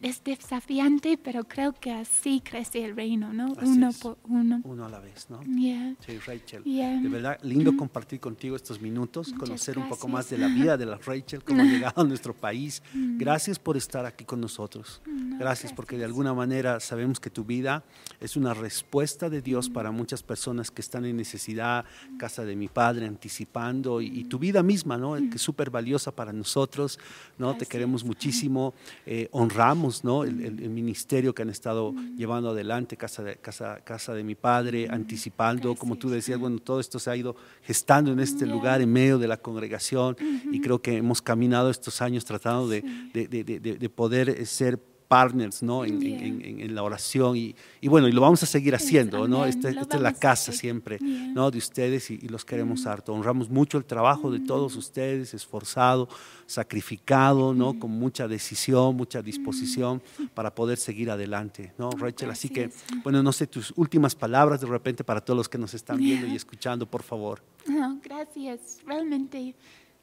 Es 0.02 0.22
desafiante, 0.22 1.18
pero 1.22 1.44
creo 1.44 1.72
que 1.72 1.92
así 1.92 2.40
crece 2.40 2.84
el 2.84 2.96
reino, 2.96 3.32
¿no? 3.32 3.52
Así 3.56 3.66
uno 3.66 3.88
es. 3.88 3.98
por 3.98 4.18
uno. 4.24 4.60
Uno 4.64 4.84
a 4.84 4.88
la 4.88 5.00
vez, 5.00 5.28
¿no? 5.30 5.42
Yeah. 5.42 5.94
Sí, 6.04 6.18
Rachel. 6.18 6.62
Yeah. 6.64 7.00
De 7.00 7.08
verdad, 7.08 7.38
lindo 7.42 7.76
compartir 7.76 8.20
contigo 8.20 8.56
estos 8.56 8.80
minutos, 8.80 9.28
Muchas 9.28 9.40
conocer 9.40 9.78
un 9.78 9.88
poco 9.88 10.08
más 10.08 10.30
de 10.30 10.38
la 10.38 10.48
vida 10.48 10.76
de 10.76 10.86
la 10.86 10.96
Rachel, 10.98 11.42
cómo 11.42 11.62
ha 11.62 11.64
llegado 11.66 12.02
a 12.02 12.04
nuestro 12.04 12.34
país. 12.34 12.82
Gracias 12.94 13.58
por 13.58 13.76
estar 13.76 14.06
aquí 14.06 14.24
con 14.24 14.40
nosotros. 14.40 15.00
No, 15.06 15.38
Gracias 15.38 15.72
porque 15.72 15.96
de 15.96 16.04
alguna 16.04 16.34
manera 16.34 16.80
sabemos 16.80 17.20
que 17.20 17.30
tu 17.30 17.44
vida 17.44 17.84
es 18.20 18.36
una 18.36 18.54
respuesta 18.54 19.30
de 19.30 19.42
Dios 19.42 19.70
para 19.70 19.90
muchas 19.90 20.22
personas 20.22 20.70
que 20.70 20.80
están 20.80 21.04
en 21.04 21.16
necesidad, 21.16 21.84
casa 22.18 22.44
de 22.44 22.56
mi 22.56 22.68
padre, 22.68 23.06
anticipando, 23.06 24.00
y, 24.00 24.06
y 24.06 24.24
tu 24.24 24.38
vida 24.38 24.62
misma, 24.62 24.96
¿no? 24.96 25.14
Que 25.14 25.36
es 25.36 25.42
súper 25.42 25.70
valiosa 25.70 26.12
para 26.12 26.32
nosotros, 26.32 26.98
¿no? 27.38 27.56
Te 27.56 27.66
queremos 27.66 28.04
muchísimo, 28.04 28.74
eh, 29.06 29.28
honramos, 29.32 29.87
¿no? 30.04 30.24
El, 30.24 30.40
el- 30.44 30.62
el 30.62 30.70
ministerio 30.70 31.34
que 31.34 31.42
han 31.42 31.50
estado 31.50 31.94
llevando 32.16 32.50
adelante, 32.50 32.96
casa 32.96 33.22
de, 33.22 33.36
casa, 33.36 33.80
casa 33.84 34.14
de 34.14 34.22
mi 34.24 34.34
padre, 34.34 34.88
anticipando, 34.90 35.74
como 35.74 35.96
tú 35.96 36.10
decías, 36.10 36.38
bueno, 36.38 36.58
todo 36.58 36.80
esto 36.80 36.98
se 36.98 37.10
ha 37.10 37.16
ido 37.16 37.34
gestando 37.62 38.12
en 38.12 38.20
este 38.20 38.46
lugar, 38.46 38.80
en 38.80 38.92
medio 38.92 39.18
de 39.18 39.28
la 39.28 39.36
congregación, 39.36 40.16
y 40.52 40.60
creo 40.60 40.80
que 40.80 40.96
hemos 40.96 41.20
caminado 41.22 41.70
estos 41.70 42.00
años 42.02 42.24
tratando 42.24 42.68
de, 42.68 42.82
de- 43.12 43.28
de- 43.28 43.44
de- 43.44 43.60
de- 43.60 43.76
de 43.78 43.88
poder 43.88 44.46
ser 44.46 44.78
partners 45.08 45.62
¿no? 45.62 45.84
en, 45.86 46.00
Yeah. 46.00 46.18
en- 46.22 46.44
en- 46.44 46.60
en 46.60 46.74
la 46.74 46.82
oración 46.82 47.36
y, 47.36 47.54
y 47.80 47.88
bueno, 47.88 48.06
y 48.08 48.12
lo 48.12 48.20
vamos 48.20 48.42
a 48.42 48.46
seguir 48.46 48.74
haciendo, 48.74 49.26
¿no? 49.26 49.38
amén, 49.38 49.48
Esta, 49.48 49.70
es 49.70 50.00
la 50.00 50.12
casa 50.12 50.52
siempre 50.52 50.98
Yeah. 51.00 51.32
¿no? 51.34 51.50
de 51.50 51.58
ustedes 51.58 52.10
y, 52.10 52.18
y 52.22 52.28
los 52.28 52.44
queremos 52.44 52.86
harto. 52.86 53.12
Honramos 53.14 53.48
mucho 53.48 53.78
el 53.78 53.84
trabajo 53.86 54.30
de 54.30 54.40
todos 54.40 54.76
ustedes, 54.76 55.32
esforzado, 55.34 56.08
sacrificado, 56.46 57.54
¿no? 57.54 57.78
Con 57.78 57.90
mucha 57.92 58.28
decisión, 58.28 58.94
mucha 58.96 59.22
disposición 59.22 60.02
para 60.34 60.54
poder 60.54 60.76
seguir 60.78 61.10
adelante, 61.10 61.72
¿no, 61.78 61.90
Rachel? 61.90 62.30
Así 62.30 62.48
que, 62.50 62.70
bueno, 63.02 63.22
no 63.22 63.32
sé, 63.32 63.46
tus 63.46 63.72
últimas 63.76 64.14
palabras 64.14 64.60
de 64.60 64.66
repente 64.66 65.02
para 65.04 65.20
todos 65.22 65.36
los 65.36 65.48
que 65.48 65.56
nos 65.58 65.72
están 65.74 65.96
viendo 65.98 66.26
y 66.26 66.36
escuchando, 66.36 66.84
por 66.86 67.02
favor. 67.02 67.42
No, 67.66 67.98
gracias. 68.02 68.78
Realmente, 68.86 69.54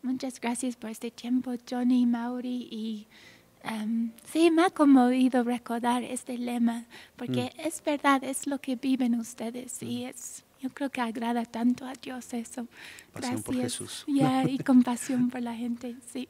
muchas 0.01 0.39
gracias 0.41 0.75
por 0.75 0.89
este 0.89 1.11
tiempo, 1.11 1.53
Johnny, 1.69 2.05
Mauri. 2.05 2.67
Y 2.71 3.07
em, 3.65 4.11
sí, 4.31 4.51
me 4.51 4.63
ha 4.63 4.69
conmovido 4.69 5.43
recordar 5.43 6.03
este 6.03 6.37
lema, 6.37 6.85
porque 7.15 7.51
Mm. 7.57 7.67
es 7.67 7.83
verdad, 7.83 8.23
es 8.23 8.47
lo 8.47 8.59
que 8.59 8.75
viven 8.75 9.15
ustedes. 9.15 9.81
Y 9.83 10.05
es, 10.05 10.43
yo 10.61 10.69
creo 10.69 10.89
que 10.89 11.01
agrada 11.01 11.45
tanto 11.45 11.85
a 11.85 11.93
Dios 11.93 12.33
eso. 12.33 12.67
Pasión 13.13 13.43
por 13.43 13.55
Gracias. 13.55 13.79
Jesús. 13.79 14.03
Ya, 14.07 14.43
y 14.47 14.57
compasión 14.71 15.29
por 15.29 15.41
la 15.41 15.53
gente, 15.55 15.95
sí. 16.11 16.27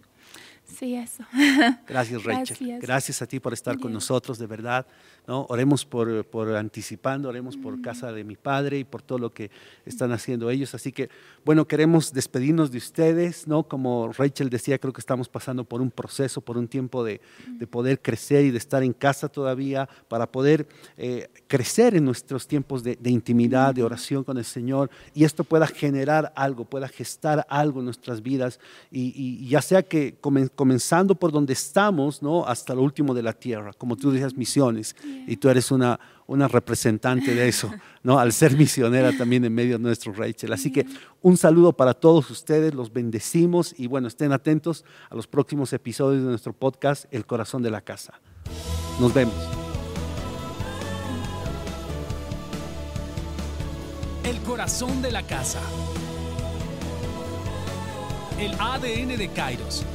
Sí, 0.65 0.95
eso. 0.95 1.23
Gracias, 1.87 2.23
Rachel. 2.23 2.57
Gracias. 2.59 2.81
Gracias 2.81 3.21
a 3.21 3.27
ti 3.27 3.39
por 3.39 3.53
estar 3.53 3.77
con 3.79 3.93
nosotros, 3.93 4.37
de 4.39 4.47
verdad. 4.47 4.85
¿no? 5.27 5.45
Oremos 5.49 5.85
por, 5.85 6.23
por 6.25 6.55
anticipando, 6.55 7.29
oremos 7.29 7.57
Mm. 7.57 7.61
por 7.61 7.81
casa 7.81 8.11
de 8.11 8.23
mi 8.23 8.35
padre 8.35 8.77
y 8.79 8.83
por 8.83 9.01
todo 9.01 9.17
lo 9.17 9.31
que 9.31 9.49
están 9.85 10.11
haciendo 10.11 10.49
ellos. 10.51 10.75
Así 10.75 10.91
que, 10.91 11.09
bueno, 11.43 11.65
queremos 11.67 12.13
despedirnos 12.13 12.69
de 12.71 12.77
ustedes, 12.77 13.47
¿no? 13.47 13.63
Como 13.63 14.11
Rachel 14.13 14.49
decía, 14.51 14.77
creo 14.77 14.93
que 14.93 15.01
estamos 15.01 15.27
pasando 15.27 15.63
por 15.63 15.81
un 15.81 15.89
proceso, 15.89 16.41
por 16.41 16.57
un 16.59 16.67
tiempo 16.67 17.03
de, 17.03 17.21
de 17.47 17.65
poder 17.67 17.99
crecer 18.01 18.45
y 18.45 18.51
de 18.51 18.57
estar 18.59 18.83
en 18.83 18.93
casa 18.93 19.27
todavía, 19.27 19.89
para 20.07 20.31
poder 20.31 20.67
eh, 20.97 21.27
crecer 21.47 21.95
en 21.95 22.05
nuestros 22.05 22.47
tiempos 22.47 22.83
de, 22.83 22.95
de 22.95 23.09
intimidad, 23.09 23.73
de 23.73 23.81
oración 23.83 24.23
con 24.23 24.37
el 24.37 24.45
Señor, 24.45 24.91
y 25.15 25.23
esto 25.23 25.43
pueda 25.43 25.65
generar 25.65 26.33
algo, 26.35 26.65
pueda 26.65 26.87
gestar 26.87 27.47
algo 27.49 27.79
en 27.79 27.85
nuestras 27.85 28.21
vidas, 28.21 28.59
y, 28.91 29.11
y 29.15 29.47
ya 29.47 29.61
sea 29.63 29.81
que 29.81 30.19
comen- 30.21 30.51
comenzando 30.55 31.15
por 31.15 31.31
donde 31.31 31.53
estamos, 31.53 32.21
¿no? 32.21 32.45
Hasta 32.45 32.73
lo 32.73 32.81
último 32.81 33.13
de 33.13 33.21
la 33.21 33.33
tierra, 33.33 33.73
como 33.73 33.95
tú 33.95 34.11
decías, 34.11 34.35
misiones, 34.35 34.95
y 35.27 35.37
tú 35.37 35.49
eres 35.49 35.71
una, 35.71 35.99
una 36.27 36.47
representante 36.47 37.35
de 37.35 37.47
eso, 37.47 37.71
¿no? 38.03 38.19
Al 38.19 38.33
ser 38.33 38.55
misionera 38.57 39.15
también 39.15 39.45
en 39.45 39.53
medio 39.53 39.77
nuestro, 39.77 40.13
Rachel. 40.13 40.53
Así 40.53 40.71
que 40.71 40.85
un 41.21 41.37
saludo 41.37 41.73
para 41.73 41.93
todos 41.93 42.31
ustedes, 42.31 42.73
los 42.73 42.91
bendecimos, 42.91 43.75
y 43.77 43.87
bueno, 43.87 44.07
estén 44.07 44.31
atentos 44.31 44.85
a 45.09 45.15
los 45.15 45.27
próximos 45.27 45.73
episodios 45.73 46.23
de 46.23 46.29
nuestro 46.29 46.53
podcast, 46.53 47.05
El 47.11 47.25
Corazón 47.25 47.61
de 47.61 47.71
la 47.71 47.81
Casa. 47.81 48.19
Nos 48.99 49.13
vemos. 49.13 49.35
El 54.23 54.39
corazón 54.39 55.01
de 55.01 55.11
la 55.11 55.21
casa. 55.21 55.59
El 58.39 58.53
ADN 58.59 59.17
de 59.17 59.29
Kairos. 59.33 59.85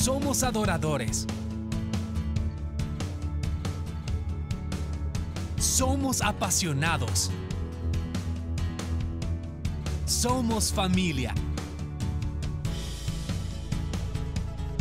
Somos 0.00 0.42
adoradores. 0.42 1.26
Somos 5.58 6.22
apasionados. 6.22 7.30
Somos 10.06 10.72
familia. 10.72 11.34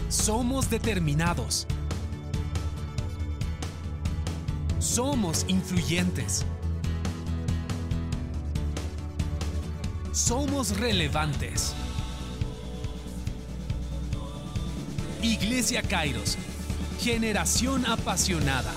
Somos 0.08 0.70
determinados. 0.70 1.68
Somos 4.80 5.44
influyentes. 5.50 6.46
Somos 10.14 10.78
relevantes. 10.78 11.76
Iglesia 15.42 15.82
Kairos, 15.82 16.38
generación 17.00 17.86
apasionada. 17.86 18.74